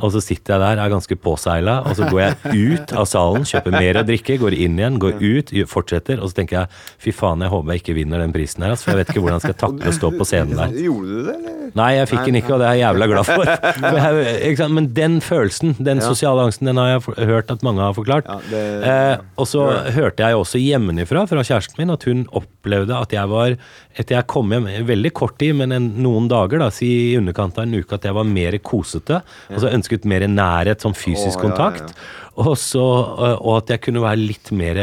Og 0.00 0.06
så 0.14 0.22
sitter 0.24 0.54
jeg 0.54 0.62
der, 0.62 0.80
er 0.80 0.92
ganske 0.92 1.16
påseila, 1.20 1.74
og 1.84 1.96
så 1.98 2.08
går 2.08 2.22
jeg 2.22 2.54
ut 2.78 2.94
av 2.96 3.04
salen, 3.10 3.44
kjøper 3.48 3.74
mer 3.74 3.98
å 4.00 4.04
drikke, 4.08 4.38
går 4.40 4.56
inn 4.56 4.78
igjen, 4.80 4.96
går 5.02 5.20
ut, 5.20 5.52
fortsetter, 5.68 6.22
og 6.24 6.30
så 6.32 6.38
tenker 6.40 6.62
jeg 6.62 6.82
fy 7.04 7.12
faen, 7.14 7.44
jeg 7.44 7.52
håper 7.52 7.74
jeg 7.76 7.82
ikke 7.82 7.96
vinner 7.98 8.22
den 8.24 8.32
prisen 8.34 8.64
her, 8.64 8.72
altså, 8.74 8.88
for 8.88 8.94
jeg 8.94 9.02
vet 9.02 9.12
ikke 9.12 9.24
hvordan 9.26 9.38
jeg 9.40 9.46
skal 9.50 9.58
takle 9.64 9.92
å 9.92 9.96
stå 9.98 10.10
på 10.16 10.26
scenen 10.28 10.56
der. 10.62 10.74
Gjorde 10.86 11.10
du 11.10 11.20
det, 11.28 11.36
eller? 11.36 11.60
Nei, 11.74 11.90
jeg 11.98 12.10
fikk 12.14 12.24
den 12.30 12.38
ikke, 12.40 12.52
og 12.56 12.62
det 12.62 12.68
er 12.70 12.78
jeg 12.78 12.84
jævla 12.86 13.10
glad 13.10 13.28
for. 13.28 13.52
Jeg? 14.44 14.68
Men 14.74 14.86
den 14.96 15.16
følelsen, 15.24 15.74
den 15.84 16.00
Ja. 16.00 16.06
sosiale 16.06 16.44
angsten, 16.46 16.68
den 16.70 16.78
har 16.80 16.92
jeg 16.94 17.26
hørt 17.28 17.50
at 17.52 17.62
mange 17.66 17.82
har 17.82 17.94
forklart. 17.96 18.28
Ja, 18.28 18.38
det- 18.50 18.62
eh, 18.88 19.24
og 19.40 19.46
så 19.50 19.64
hørte 19.94 20.22
jeg 20.22 20.36
også 20.38 20.60
hjemmefra, 20.62 21.24
fra 21.28 21.42
kjæresten 21.42 21.78
min, 21.82 21.90
at 21.90 22.04
hun 22.08 22.24
opplevde 22.32 22.94
at 22.96 23.12
jeg 23.12 23.28
var 23.28 23.56
Etter 23.94 24.13
jeg 24.14 24.26
kom 24.30 24.52
hjem, 24.54 24.68
veldig 24.88 25.12
kort 25.16 25.36
tid, 25.42 25.54
men 25.58 25.74
en, 25.76 25.90
noen 26.04 26.28
dager, 26.30 26.62
da, 26.62 26.70
si 26.74 26.90
i 27.10 27.16
underkant 27.18 27.58
av 27.58 27.66
en 27.66 27.76
uke, 27.78 27.98
at 27.98 28.06
jeg 28.08 28.16
var 28.16 28.28
mer 28.28 28.56
kosete. 28.64 29.20
Altså 29.50 29.72
ønsket 29.72 30.08
mer 30.10 30.26
nærhet, 30.30 30.84
sånn 30.84 30.96
fysisk 30.98 31.40
Å, 31.40 31.48
kontakt. 31.48 31.94
ja, 31.94 31.98
ja. 31.98 32.20
Og, 32.34 32.56
så, 32.58 32.82
øh, 32.82 33.36
og 33.36 33.60
at 33.60 33.76
jeg 33.76 33.84
kunne 33.84 34.02
være 34.02 34.18
litt 34.18 34.50
mer 34.58 34.80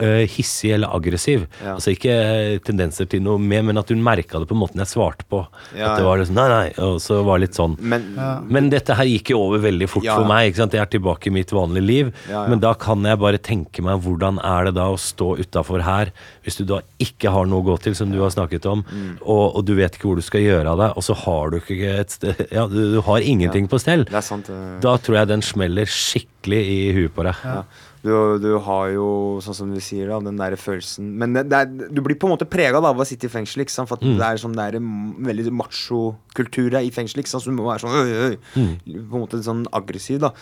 øh, 0.00 0.24
hissig 0.28 0.72
eller 0.74 0.88
aggressiv. 0.94 1.46
Ja. 1.62 1.74
Altså 1.74 1.92
ikke 1.94 2.10
øh, 2.14 2.58
tendenser 2.66 3.06
til 3.10 3.22
noe 3.22 3.38
mer, 3.38 3.62
men 3.62 3.78
at 3.78 3.88
hun 3.88 4.02
merka 4.02 4.40
det 4.42 4.48
på 4.50 4.56
måten 4.58 4.80
jeg 4.82 4.90
svarte 4.90 5.24
på. 5.30 5.44
Ja, 5.76 5.92
at 5.92 5.98
det 6.00 6.04
var 6.06 6.18
liksom, 6.18 6.34
nei, 6.38 6.48
nei, 6.48 6.72
og 6.82 6.98
så 7.04 7.20
var 7.24 7.38
det 7.38 7.48
litt 7.48 7.58
sånn. 7.58 7.76
Men 7.80 8.06
Men 8.48 8.70
dette 8.70 8.94
her 8.98 9.04
gikk 9.04 9.30
jo 9.34 9.40
over 9.48 9.58
veldig 9.64 9.88
fort 9.88 10.04
Ja. 10.04 10.16
for 10.16 10.24
meg. 10.28 10.48
ikke 10.52 10.62
sant? 10.62 10.72
Jeg 10.72 10.82
er 10.82 10.90
tilbake 10.98 11.26
i 11.28 11.34
mitt 11.34 11.50
vanlige 11.54 11.86
liv. 11.86 12.12
Ja, 12.28 12.42
ja. 12.44 12.48
Men 12.48 12.60
da 12.60 12.74
kan 12.74 13.02
jeg 13.04 13.18
bare 13.18 13.38
tenke 13.38 13.82
meg 13.82 14.02
hvordan 14.02 14.38
er 14.44 14.64
det 14.70 14.74
da 14.74 14.88
å 14.92 14.98
stå 14.98 15.36
utafor 15.38 15.82
her, 15.82 16.10
hvis 16.44 16.56
du 16.58 16.64
da 16.64 16.80
ikke 17.00 17.30
har 17.30 17.46
noe 17.46 17.62
å 17.62 17.66
gå 17.70 17.78
til, 17.82 17.94
som 17.94 18.10
du 18.10 18.20
har 18.20 18.30
snakket 18.30 18.66
om, 18.66 18.84
Mm. 18.84 19.18
og, 19.22 19.56
og 19.56 19.64
du 19.64 19.74
vet 19.74 19.94
ikke 19.96 20.06
hvor 20.10 20.16
du 20.16 20.22
skal 20.22 20.40
gjøre 20.40 20.66
av 20.70 20.78
deg, 20.78 20.92
og 20.96 21.02
så 21.02 21.14
har 21.16 21.50
du 21.50 21.56
ikke 21.60 21.98
et 22.00 22.10
sted 22.10 22.46
Ja, 22.52 22.66
du, 22.66 22.94
du 22.94 23.00
har 23.00 23.18
ingenting 23.20 23.66
på 23.68 23.78
stell. 23.80 24.04
det 24.04 24.14
er 24.14 24.20
sant. 24.20 24.48
uh... 24.50 24.78
Da 24.80 24.96
tror 24.98 25.16
jeg 25.16 25.28
den 25.28 25.42
smeller 25.42 25.84
skikkelig 25.90 26.60
i 26.68 26.92
huet 26.92 27.14
på 27.14 27.24
deg. 27.24 27.34
Ja. 27.44 27.62
Du, 28.04 28.10
du 28.36 28.50
har 28.60 28.90
jo, 28.92 29.04
sånn 29.40 29.56
som 29.56 29.70
du 29.72 29.78
sier, 29.80 30.10
da, 30.12 30.18
den 30.20 30.36
der 30.36 30.52
følelsen 30.60 31.06
Men 31.16 31.32
det, 31.32 31.46
det 31.48 31.56
er, 31.62 31.70
du 31.88 32.02
blir 32.04 32.18
på 32.20 32.28
en 32.28 32.34
måte 32.34 32.44
prega 32.44 32.76
av 32.76 32.98
å 33.00 33.06
sitte 33.08 33.24
i 33.24 33.32
fengsel. 33.32 33.62
Ikke 33.64 33.72
sant? 33.72 33.88
For 33.88 33.96
Mm. 34.04 34.18
det 34.20 34.26
er 34.26 34.40
sånn 34.42 34.52
det 34.58 34.66
er 34.66 34.76
en 34.76 34.90
veldig 35.24 35.52
macho-kultur 35.56 36.76
i 36.82 36.90
fengsel. 36.92 37.22
Ikke 37.22 37.32
sant? 37.32 37.44
Så 37.46 37.50
du 37.52 37.56
må 37.56 37.64
være 37.70 37.84
sånn 37.86 37.96
øy, 37.96 38.12
øy, 38.28 38.36
Mm. 38.60 38.74
På 39.08 39.16
en 39.16 39.24
måte 39.24 39.40
sånn 39.42 39.64
aggressiv. 39.72 40.20
da 40.20 40.32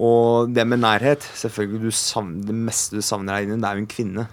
Og 0.00 0.48
det 0.54 0.64
med 0.66 0.80
nærhet 0.80 1.20
Selvfølgelig 1.20 1.80
du 1.82 1.90
savner, 1.90 2.46
Det 2.46 2.54
meste 2.56 2.96
du 2.96 3.02
savner 3.02 3.34
her 3.34 3.42
inne, 3.44 3.60
det 3.60 3.68
er 3.68 3.76
jo 3.76 3.84
en 3.84 3.86
kvinne. 3.86 4.28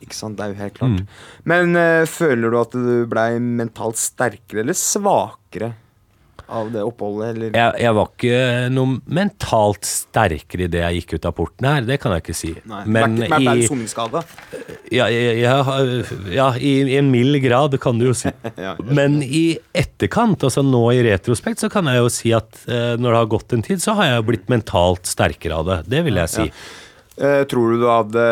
Ikke 0.00 0.14
sant? 0.16 0.36
Det 0.38 0.44
er 0.46 0.54
jo 0.54 0.60
helt 0.62 0.74
klart. 0.78 0.96
Mm. 1.00 1.06
Men 1.44 1.76
eh, 1.76 2.04
føler 2.08 2.50
du 2.50 2.56
at 2.60 2.70
du 2.72 3.06
blei 3.06 3.38
mentalt 3.38 3.96
sterkere 4.00 4.60
eller 4.64 4.72
svakere 4.72 5.74
av 6.50 6.70
det 6.74 6.82
oppholdet, 6.84 7.34
eller? 7.34 7.54
Jeg, 7.54 7.74
jeg 7.84 7.96
var 7.96 8.10
ikke 8.10 8.40
noe 8.74 8.98
mentalt 9.20 9.86
sterkere 9.88 10.66
idet 10.66 10.82
jeg 10.82 11.00
gikk 11.00 11.14
ut 11.16 11.28
av 11.30 11.34
porten 11.38 11.68
her, 11.70 11.86
det 11.86 12.00
kan 12.02 12.14
jeg 12.16 12.24
ikke 12.24 12.36
si. 12.36 12.52
Nei. 12.70 12.82
Men 12.86 13.16
ble, 13.16 13.28
ble, 13.30 13.38
ble 13.38 13.54
i, 13.54 13.62
du 13.62 13.70
soningsskada? 13.70 14.22
ja, 14.90 15.06
jeg, 15.12 16.04
ja, 16.34 16.48
i, 16.58 16.74
i 16.90 16.98
en 16.98 17.10
mild 17.12 17.40
grad, 17.44 17.78
kan 17.82 18.00
du 18.00 18.10
jo 18.10 18.16
si. 18.16 18.32
Ja. 18.60 18.74
Men 18.82 19.20
i 19.24 19.54
etterkant, 19.76 20.42
altså 20.44 20.62
nå 20.66 20.82
i 20.92 21.00
retrospekt, 21.06 21.62
så 21.62 21.70
kan 21.72 21.88
jeg 21.88 22.02
jo 22.02 22.10
si 22.12 22.32
at 22.36 22.58
eh, 22.68 22.92
når 23.00 23.06
det 23.06 23.20
har 23.22 23.32
gått 23.32 23.54
en 23.56 23.64
tid, 23.64 23.80
så 23.80 23.94
har 23.96 24.10
jeg 24.10 24.26
blitt 24.28 24.50
mentalt 24.52 25.08
sterkere 25.08 25.62
av 25.62 25.68
det. 25.68 25.78
Det 25.94 26.02
vil 26.04 26.20
jeg 26.20 26.32
si. 26.34 26.46
Eh, 27.20 27.42
tror 27.48 27.72
du 27.72 27.82
du 27.82 27.88
hadde 27.90 28.26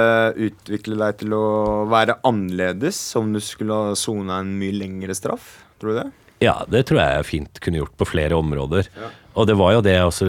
utviklet 0.48 1.00
deg 1.02 1.16
til 1.22 1.35
å 1.37 1.46
være 1.90 2.18
annerledes 2.28 3.00
om 3.20 3.35
du 3.35 3.40
skulle 3.44 3.76
ha 3.76 3.96
sona 3.98 4.38
en 4.40 4.54
mye 4.61 4.76
lengre 4.76 5.16
straff? 5.16 5.59
Tror 5.81 5.92
du 5.92 5.98
det? 6.00 6.07
Ja, 6.42 6.61
det 6.70 6.87
tror 6.88 7.03
jeg 7.03 7.18
jeg 7.18 7.29
fint 7.33 7.61
kunne 7.64 7.83
gjort 7.83 7.96
på 7.98 8.07
flere 8.09 8.38
områder. 8.38 8.90
Og 9.38 9.46
det 9.46 9.57
var 9.59 9.77
jo 9.77 9.85
det 9.87 9.98
også 10.03 10.27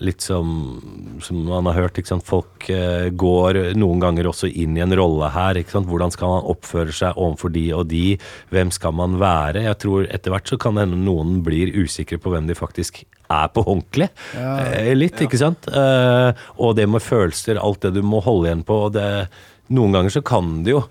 litt 0.00 0.24
som, 0.24 0.80
som 1.20 1.42
man 1.44 1.68
har 1.68 1.76
hørt. 1.76 2.00
Folk 2.24 2.68
eh, 2.72 3.08
går 3.12 3.60
noen 3.78 4.00
ganger 4.02 4.30
også 4.30 4.48
inn 4.48 4.78
i 4.78 4.84
en 4.84 4.94
rolle 4.96 5.28
her. 5.34 5.60
Ikke 5.60 5.76
sant? 5.76 5.88
Hvordan 5.90 6.12
skal 6.14 6.32
man 6.32 6.48
oppføre 6.54 6.94
seg 6.96 7.20
overfor 7.20 7.52
de 7.54 7.66
og 7.76 7.86
de? 7.92 8.16
Hvem 8.52 8.72
skal 8.74 8.96
man 8.96 9.18
være? 9.20 9.66
Jeg 9.68 9.80
tror 9.84 10.08
etter 10.08 10.34
hvert 10.34 10.50
så 10.50 10.60
kan 10.60 10.76
det 10.76 10.86
hende 10.86 11.02
noen 11.04 11.40
blir 11.46 11.72
usikre 11.76 12.20
på 12.20 12.32
hvem 12.32 12.48
de 12.48 12.56
faktisk 12.58 13.02
er 13.30 13.52
på 13.52 13.62
ordentlig. 13.66 14.08
Eh, 14.34 14.92
litt, 14.96 15.20
ikke 15.22 15.40
sant? 15.40 15.68
Eh, 15.68 16.48
og 16.58 16.74
det 16.80 16.88
med 16.90 17.04
følelser, 17.04 17.60
alt 17.60 17.84
det 17.84 17.94
du 17.98 18.02
må 18.06 18.24
holde 18.24 18.50
igjen 18.50 18.66
på. 18.66 18.84
og 18.88 18.96
det 18.96 19.10
noen 19.70 19.94
ganger 19.94 20.12
så 20.12 20.22
kan 20.26 20.60
det 20.66 20.74
jo 20.74 20.84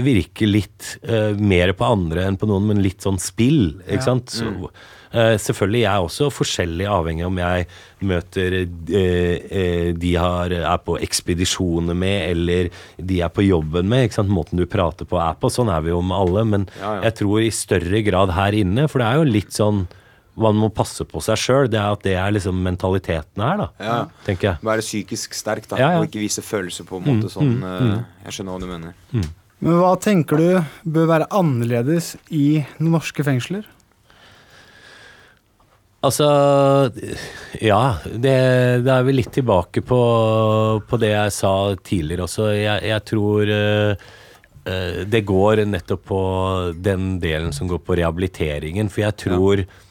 virke 0.00 0.46
litt 0.48 0.96
uh, 1.08 1.36
mer 1.36 1.72
på 1.76 1.88
andre 1.88 2.26
enn 2.28 2.38
på 2.40 2.48
noen, 2.48 2.70
men 2.70 2.84
litt 2.84 3.04
sånn 3.04 3.18
spill, 3.20 3.76
ikke 3.84 4.04
sant. 4.06 4.32
Så, 4.32 4.48
uh, 4.70 5.34
selvfølgelig, 5.42 5.82
jeg 5.82 5.90
er 5.90 6.06
også 6.06 6.30
forskjellig 6.32 6.86
avhengig 6.88 7.26
om 7.28 7.40
jeg 7.42 7.66
møter 8.06 8.56
uh, 8.62 9.90
de 9.96 10.14
har, 10.16 10.54
er 10.56 10.80
på 10.86 10.96
ekspedisjoner 11.04 11.98
med, 11.98 12.18
eller 12.30 12.70
de 12.96 13.20
er 13.26 13.34
på 13.34 13.44
jobben 13.44 13.90
med. 13.92 14.06
ikke 14.06 14.20
sant, 14.20 14.32
Måten 14.32 14.62
du 14.62 14.68
prater 14.70 15.08
på 15.08 15.20
er 15.20 15.36
på. 15.40 15.52
Sånn 15.52 15.72
er 15.72 15.84
vi 15.84 15.92
jo 15.92 16.00
med 16.04 16.16
alle. 16.16 16.48
Men 16.56 16.68
Ja, 16.80 16.96
ja. 16.96 17.06
jeg 17.08 17.20
tror 17.20 17.44
i 17.44 17.52
større 17.54 18.02
grad 18.06 18.32
her 18.38 18.56
inne, 18.56 18.88
for 18.88 19.02
det 19.02 19.10
er 19.10 19.20
jo 19.20 19.30
litt 19.36 19.56
sånn 19.56 19.86
man 20.36 20.58
må 20.60 20.68
passe 20.74 21.04
på 21.08 21.20
seg 21.24 21.38
sjøl. 21.40 21.68
Det 21.72 21.78
er 21.80 21.92
at 21.96 22.02
det 22.04 22.14
er 22.20 22.34
liksom 22.36 22.58
mentaliteten 22.64 23.40
her, 23.42 23.56
da. 23.62 23.68
Ja. 23.80 23.96
Tenker 24.26 24.50
jeg. 24.52 24.64
Være 24.68 24.84
psykisk 24.84 25.34
sterk, 25.38 25.68
da, 25.70 25.78
Ja, 25.80 25.90
ja. 25.94 26.00
og 26.02 26.08
ikke 26.10 26.20
vise 26.24 26.42
følelser 26.44 26.84
på 26.88 26.98
en 27.00 27.06
måte 27.08 27.30
sånn. 27.32 27.54
eh, 27.64 28.02
Jeg 28.26 28.36
skjønner 28.36 28.52
hva 28.56 28.60
du 28.60 28.66
mener. 28.70 29.30
Men 29.64 29.78
hva 29.80 29.94
tenker 29.98 30.36
du 30.36 30.90
bør 30.92 31.06
være 31.08 31.30
annerledes 31.32 32.14
i 32.28 32.60
norske 32.84 33.24
fengsler? 33.24 33.64
Altså 36.06 36.26
Ja, 37.64 37.96
det, 38.04 38.34
det 38.84 38.92
er 38.92 39.06
vel 39.08 39.16
litt 39.18 39.32
tilbake 39.34 39.82
på, 39.82 39.98
på 40.86 40.98
det 41.02 41.10
jeg 41.14 41.32
sa 41.34 41.52
tidligere 41.80 42.26
også. 42.28 42.50
Jeg, 42.54 42.84
jeg 42.92 43.04
tror 43.08 43.50
eh, 43.56 44.04
eh, 44.68 45.00
det 45.08 45.24
går 45.26 45.64
nettopp 45.66 46.04
på 46.12 46.20
den 46.84 47.16
delen 47.22 47.50
som 47.56 47.66
går 47.72 47.80
på 47.88 47.96
rehabiliteringen. 47.98 48.92
For 48.92 49.06
jeg 49.06 49.16
tror 49.24 49.64
eh, 49.64 49.82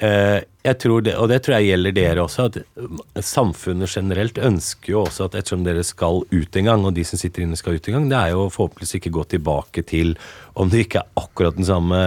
jeg 0.00 0.76
tror 0.80 1.02
det, 1.04 1.12
og 1.20 1.28
det 1.28 1.38
tror 1.44 1.58
jeg 1.58 1.70
gjelder 1.70 1.94
dere 1.96 2.22
også, 2.22 2.46
at 2.48 2.56
eh, 2.62 3.22
samfunnet 3.24 3.92
generelt 3.92 4.38
ønsker 4.40 4.94
jo 4.94 5.02
også 5.02 5.26
at 5.26 5.36
ettersom 5.36 5.62
dere 5.66 5.84
skal 5.84 6.22
ut 6.24 6.56
en 6.56 6.68
gang, 6.70 6.84
og 6.88 6.94
de 6.96 7.04
som 7.04 7.20
sitter 7.20 7.44
inne 7.44 7.58
skal 7.58 7.76
ut 7.76 7.88
en 7.88 7.98
gang, 7.98 8.08
det 8.08 8.18
er 8.18 8.32
jo 8.32 8.46
forhåpentligvis 8.52 8.96
ikke 8.96 9.12
gå 9.16 9.24
tilbake 9.34 9.84
til 9.88 10.14
om 10.60 10.72
det 10.72 10.86
ikke 10.86 11.02
er 11.02 11.22
akkurat 11.22 11.56
den 11.56 11.68
samme 11.68 12.00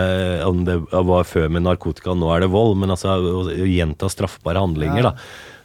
om 0.45 0.63
det 0.67 0.79
var 0.89 1.25
før 1.29 1.49
med 1.53 1.65
narkotika, 1.67 2.13
nå 2.17 2.29
er 2.33 2.45
det 2.45 2.53
vold, 2.53 2.75
men 2.81 2.93
altså 2.93 3.17
å 3.17 3.47
gjenta 3.61 4.09
straffbare 4.11 4.61
handlinger, 4.61 5.11
da. 5.11 5.15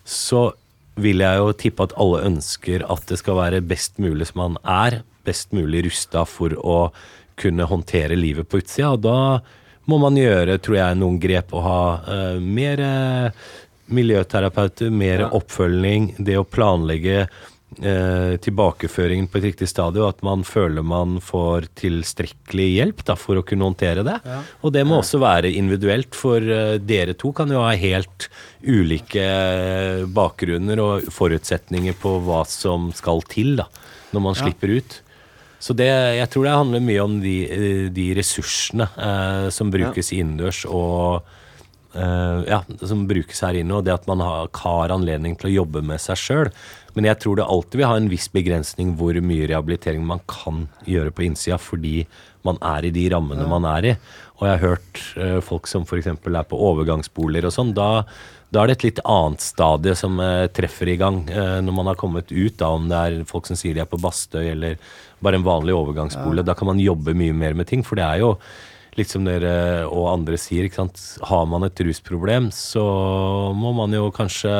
Så 0.08 0.50
vil 0.98 1.22
jeg 1.22 1.40
jo 1.40 1.52
tippe 1.56 1.84
at 1.88 1.94
alle 2.00 2.24
ønsker 2.28 2.84
at 2.90 3.08
det 3.08 3.20
skal 3.20 3.38
være 3.38 3.64
best 3.64 4.00
mulig 4.02 4.28
som 4.30 4.42
man 4.44 4.60
er, 4.64 5.02
best 5.28 5.52
mulig 5.56 5.86
rusta 5.86 6.24
for 6.28 6.56
å 6.60 6.80
kunne 7.38 7.68
håndtere 7.70 8.16
livet 8.18 8.48
på 8.50 8.60
utsida, 8.60 8.96
og 8.96 9.04
da 9.04 9.18
må 9.88 9.98
man 10.02 10.18
gjøre, 10.20 10.58
tror 10.62 10.80
jeg, 10.80 11.00
noen 11.00 11.18
grep 11.22 11.54
og 11.56 11.64
ha 11.64 11.82
uh, 12.04 12.40
mer 12.42 12.82
uh, 12.84 13.46
miljøterapeuter, 13.88 14.90
mer 14.92 15.28
oppfølging, 15.28 16.12
det 16.20 16.36
å 16.38 16.44
planlegge 16.44 17.22
uh, 17.24 18.34
tilbakeføringen 18.44 19.28
på 19.30 19.40
et 19.40 19.46
riktig 19.50 19.68
stadium, 19.70 20.08
at 20.08 20.20
man 20.26 20.44
føler 20.46 20.84
man 20.84 21.18
får 21.24 21.70
tilstrekkelig 21.78 22.68
hjelp 22.74 23.04
da, 23.08 23.16
for 23.18 23.40
å 23.40 23.44
kunne 23.46 23.68
håndtere 23.68 24.04
det. 24.06 24.18
Og 24.62 24.74
det 24.76 24.84
må 24.88 25.00
også 25.00 25.20
være 25.22 25.52
individuelt, 25.56 26.12
for 26.16 26.42
eh, 26.42 26.76
dere 26.82 27.16
to 27.18 27.32
kan 27.36 27.52
jo 27.52 27.64
ha 27.64 27.74
helt 27.78 28.28
ulike 28.64 29.24
eh, 29.24 30.04
bakgrunner 30.04 30.82
og 30.84 31.12
forutsetninger 31.14 31.96
på 32.00 32.18
hva 32.26 32.44
som 32.48 32.90
skal 32.96 33.24
til 33.30 33.56
da, 33.60 33.68
når 34.12 34.26
man 34.28 34.38
slipper 34.38 34.78
ut. 34.78 35.02
Så 35.58 35.74
det, 35.74 35.88
jeg 35.90 36.30
tror 36.30 36.46
det 36.46 36.54
handler 36.54 36.86
mye 36.86 37.02
om 37.02 37.18
de, 37.22 37.34
eh, 37.50 37.84
de 37.90 38.06
ressursene 38.18 38.86
eh, 38.94 39.48
som 39.54 39.72
brukes 39.74 40.12
innendørs 40.14 40.62
og 40.70 41.26
eh, 41.98 42.44
ja, 42.46 42.60
som 42.86 43.06
brukes 43.10 43.42
her 43.42 43.58
inne, 43.58 43.74
og 43.78 43.86
det 43.88 43.96
at 43.96 44.06
man 44.10 44.22
har, 44.22 44.50
har 44.62 44.94
anledning 44.94 45.34
til 45.38 45.50
å 45.50 45.56
jobbe 45.60 45.82
med 45.82 46.02
seg 46.02 46.20
sjøl. 46.20 46.52
Men 46.94 47.10
jeg 47.10 47.20
tror 47.22 47.38
det 47.38 47.46
alltid 47.46 47.80
vil 47.80 47.90
ha 47.90 47.98
en 47.98 48.10
viss 48.10 48.30
begrensning 48.34 48.94
hvor 48.98 49.18
mye 49.22 49.50
rehabilitering 49.50 50.06
man 50.06 50.22
kan 50.30 50.64
gjøre 50.88 51.12
på 51.14 51.26
innsida, 51.28 51.58
fordi 51.62 52.02
man 52.46 52.58
er 52.64 52.86
i 52.88 52.94
de 52.94 53.04
rammene 53.12 53.46
man 53.50 53.66
er 53.68 53.92
i. 53.92 53.94
Og 54.38 54.46
jeg 54.46 54.54
har 54.54 54.64
hørt 54.64 55.04
eh, 55.18 55.38
folk 55.44 55.70
som 55.70 55.86
f.eks. 55.86 56.10
er 56.10 56.48
på 56.48 56.62
overgangsboliger 56.70 57.50
og 57.50 57.54
sånn. 57.54 57.74
Da, 57.76 58.06
da 58.50 58.62
er 58.62 58.70
det 58.70 58.76
et 58.78 58.84
litt 58.86 59.00
annet 59.04 59.42
stadie 59.44 59.92
som 59.98 60.16
eh, 60.24 60.46
treffer 60.56 60.88
i 60.88 60.96
gang 61.00 61.20
eh, 61.28 61.58
når 61.60 61.74
man 61.76 61.90
har 61.90 61.98
kommet 62.00 62.32
ut, 62.32 62.54
da, 62.56 62.70
om 62.78 62.86
det 62.88 62.96
er 62.96 63.18
folk 63.28 63.46
som 63.50 63.58
sier 63.60 63.76
de 63.76 63.82
er 63.84 63.90
på 63.90 64.00
Bastøy 64.00 64.46
eller 64.54 64.78
bare 65.20 65.36
en 65.36 65.44
vanlig 65.44 65.74
overgangsbolig. 65.76 66.46
Da 66.48 66.54
kan 66.56 66.70
man 66.70 66.80
jobbe 66.80 67.12
mye 67.18 67.34
mer 67.36 67.56
med 67.58 67.68
ting, 67.68 67.82
for 67.84 68.00
det 68.00 68.06
er 68.06 68.22
jo 68.22 68.30
litt 68.98 69.12
som 69.12 69.26
dere 69.28 69.84
og 69.86 70.08
andre 70.10 70.38
sier, 70.40 70.64
ikke 70.66 70.80
sant? 70.80 71.02
har 71.28 71.44
man 71.46 71.66
et 71.68 71.82
rusproblem, 71.86 72.48
så 72.54 72.82
må 73.54 73.70
man 73.76 73.92
jo 73.94 74.08
kanskje 74.16 74.54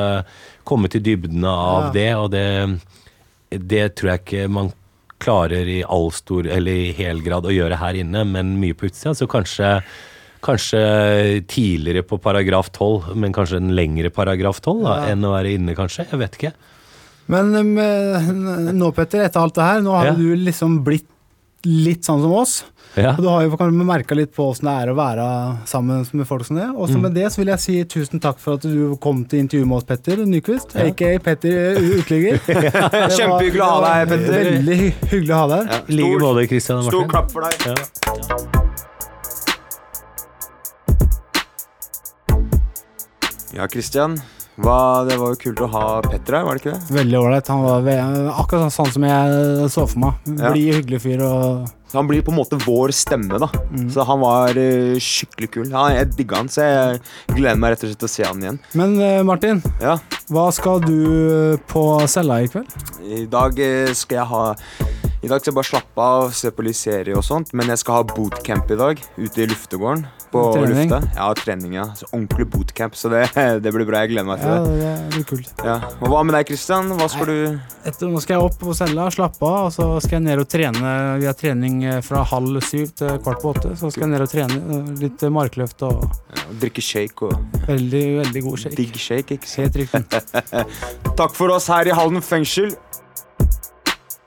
komme 0.69 0.91
til 0.93 1.03
dybdene 1.03 1.49
av 1.49 1.89
Ja. 1.89 1.91
det, 1.97 2.11
og 2.21 2.29
det, 2.37 3.67
det 3.73 3.87
tror 3.99 4.13
jeg 4.13 4.23
ikke 4.23 4.45
man 4.53 4.71
klarer 5.19 5.67
i 5.67 5.81
all 5.83 6.13
stor, 6.15 6.47
eller 6.47 6.71
i 6.85 6.93
hel 6.95 7.25
grad 7.25 7.49
å 7.49 7.55
gjøre 7.57 7.81
her 7.81 7.99
inne, 7.99 8.23
men 8.29 8.53
mye 8.61 8.77
på 8.79 8.87
utsida, 8.87 9.17
så 9.19 9.27
kanskje 9.27 9.73
Kanskje 10.45 11.43
tidligere 11.51 12.05
på 12.07 12.19
paragraf 12.23 12.71
12, 12.73 13.15
men 13.19 13.33
kanskje 13.35 13.57
en 13.59 13.73
lengre 13.75 14.11
paragraf 14.15 14.61
12 14.63 14.83
da, 14.85 14.97
Ja. 15.01 15.13
enn 15.15 15.25
å 15.27 15.33
være 15.35 15.55
inne, 15.59 15.75
kanskje. 15.75 16.07
Jeg 16.11 16.19
vet 16.21 16.39
ikke. 16.39 16.53
Men 17.29 17.55
um, 17.57 17.77
eh, 17.79 18.33
nå, 18.73 18.93
Petter, 18.97 19.25
etter 19.27 19.41
alt 19.43 19.55
det 19.55 19.63
her, 19.65 19.81
nå 19.85 19.93
har 19.99 20.07
Ja. 20.07 20.13
du 20.15 20.35
liksom 20.37 20.83
blitt 20.85 21.07
litt 21.67 22.03
sånn 22.07 22.23
som 22.23 22.33
oss. 22.33 22.65
Ja. 22.97 23.11
Og 23.13 23.19
du 23.21 23.29
har 23.29 23.43
jo 23.43 23.51
kanskje 23.59 23.85
merka 23.85 24.15
litt 24.17 24.33
på 24.33 24.47
åssen 24.49 24.65
det 24.65 24.73
er 24.81 24.93
å 24.93 24.97
være 24.97 25.25
sammen 25.67 26.07
med 26.15 26.27
folk 26.27 26.47
som 26.47 26.57
det. 26.57 26.69
Og 26.75 26.89
så 26.89 26.95
Mm. 26.97 27.03
med 27.03 27.15
det 27.15 27.27
så 27.33 27.37
vil 27.39 27.47
jeg 27.49 27.59
si 27.61 27.85
tusen 27.85 28.21
takk 28.21 28.39
for 28.39 28.55
at 28.55 28.63
du 28.63 28.97
kom 28.97 29.25
til 29.27 29.41
intervjuet 29.45 29.67
med 29.67 29.77
oss, 29.77 29.85
Petter 29.85 30.17
Nyquist. 30.25 30.75
Aka 30.75 31.19
Petter 31.19 31.77
Utligger 31.77 32.39
Uteligger. 32.39 33.11
Kjempehyggelig 33.19 33.61
å 33.61 33.71
ha 33.75 33.81
deg, 33.83 33.95
her, 33.95 34.07
Petter. 34.07 34.51
Veldig 34.55 34.95
hyggelig 35.11 35.35
å 35.35 35.35
ha 35.35 35.47
deg 35.49 35.59
her. 35.59 35.85
Ja, 35.89 36.61
stor, 36.61 36.83
stor 36.91 37.09
klapp 37.09 37.31
for 37.31 37.43
deg. 37.43 37.67
Ja. 37.67 38.68
Ja, 43.57 43.69
Christian. 43.71 44.19
Hva, 44.59 45.07
det 45.07 45.15
var 45.21 45.33
jo 45.33 45.39
kult 45.39 45.61
å 45.63 45.69
ha 45.71 45.83
Petter 46.03 46.41
her, 46.41 46.47
var 46.47 46.59
det 46.59 46.65
ikke 46.65 46.75
det? 46.75 46.95
Veldig 46.97 47.19
ålreit. 47.21 47.51
Han 47.53 47.63
var 47.63 47.91
akkurat 48.35 48.75
sånn 48.75 48.91
som 48.97 49.07
jeg 49.07 49.69
så 49.71 49.85
for 49.87 50.03
meg. 50.03 50.31
Ja. 50.35 50.51
Blid, 50.51 50.73
hyggelig 50.81 51.05
fyr 51.05 51.23
og 51.27 51.69
han 51.93 52.09
blir 52.09 52.21
på 52.21 52.33
en 52.33 52.37
måte 52.37 52.59
vår 52.61 52.93
stemme, 52.93 53.39
da. 53.41 53.49
Så 53.93 54.05
han 54.05 54.21
var 54.21 54.59
uh, 54.59 54.99
skikkelig 55.01 55.49
kul. 55.55 55.71
Ja, 55.73 55.87
jeg 55.97 56.11
digga 56.19 56.43
han, 56.43 56.51
så 56.53 56.67
jeg 56.67 57.01
gleder 57.33 57.61
meg 57.61 57.73
rett 57.73 57.87
og 57.87 57.93
slett 57.93 58.03
til 58.03 58.11
å 58.11 58.13
se 58.13 58.27
han 58.29 58.45
igjen. 58.45 58.61
Men 58.77 58.97
uh, 59.01 59.23
Martin, 59.25 59.63
Ja, 59.81 59.97
hva 60.29 60.49
skal 60.53 60.85
du 60.85 61.57
på 61.71 61.85
cella 62.11 62.43
i 62.45 62.51
kveld? 62.53 62.75
I 63.01 63.25
dag 63.31 63.57
uh, 63.57 63.95
skal 63.97 64.21
jeg 64.21 64.31
ha 64.35 64.45
I 65.19 65.27
dag 65.27 65.41
skal 65.43 65.51
jeg 65.51 65.57
bare 65.57 65.67
slappe 65.67 66.05
av, 66.05 66.29
se 66.37 66.51
på 66.55 66.63
litt 66.63 66.77
serie 66.79 67.17
og 67.19 67.25
sånt, 67.27 67.49
men 67.59 67.67
jeg 67.73 67.81
skal 67.81 67.97
ha 67.99 68.03
bootcamp 68.07 68.69
i 68.71 68.77
dag, 68.79 69.01
ute 69.19 69.41
i 69.43 69.47
luftegården. 69.51 70.05
På 70.31 70.43
Trening? 70.53 70.91
lufta. 70.93 70.99
Ja, 71.17 71.27
trening, 71.35 71.73
ja. 71.75 71.87
Så 71.97 72.05
ordentlig 72.13 72.45
bootcamp, 72.53 72.95
så 72.95 73.09
det, 73.11 73.23
det 73.65 73.73
blir 73.75 73.87
bra. 73.89 74.03
Jeg 74.05 74.13
gleder 74.13 74.29
meg 74.29 74.43
til 74.43 74.53
Ja, 74.53 74.59
det. 74.63 74.77
det 74.85 75.15
blir 75.17 75.25
kult. 75.31 75.63
Ja. 75.65 75.77
Og 76.05 76.13
hva 76.13 76.21
med 76.29 76.37
deg, 76.37 76.51
Christian? 76.53 76.93
Hva 77.01 77.09
skal 77.11 77.31
du 77.33 77.39
Etter, 77.89 78.11
nå 78.13 78.21
skal 78.23 78.37
jeg 78.37 78.45
opp 78.51 78.59
på 78.61 78.75
cella, 78.77 79.07
slappe 79.15 79.49
av, 79.49 79.71
og 79.71 79.73
så 79.75 79.87
skal 80.05 80.19
jeg 80.21 80.27
ned 80.29 80.43
og 80.45 80.49
trene. 80.53 80.93
Vi 81.23 81.27
har 81.31 81.39
trening 81.41 81.81
eh, 81.89 81.99
fra 82.05 82.23
halv 82.29 82.61
syv 82.69 82.93
til 83.01 83.17
kvart 83.25 83.41
på 83.43 83.55
åtte. 83.57 83.73
Så 83.81 83.91
skal 83.95 84.05
jeg 84.07 84.13
ned 84.13 84.27
og 84.27 84.31
trene 84.31 84.61
eh, 84.77 84.93
litt 85.03 85.25
markløft 85.35 85.83
og 85.89 86.05
ja, 86.05 86.45
drikke 86.63 86.85
shake 86.85 87.33
og 87.33 87.65
veldig, 87.67 88.05
veldig 88.21 88.45
god 88.51 88.63
shake. 88.67 88.79
digg 88.85 89.01
shake? 89.09 89.41
ikke 89.41 89.51
sant? 89.51 89.81
Helt 89.81 89.81
riktig. 89.83 90.63
Takk 91.25 91.35
for 91.35 91.57
oss 91.57 91.67
her 91.73 91.89
i 91.91 91.97
Halden 91.97 92.23
fengsel. 92.23 92.77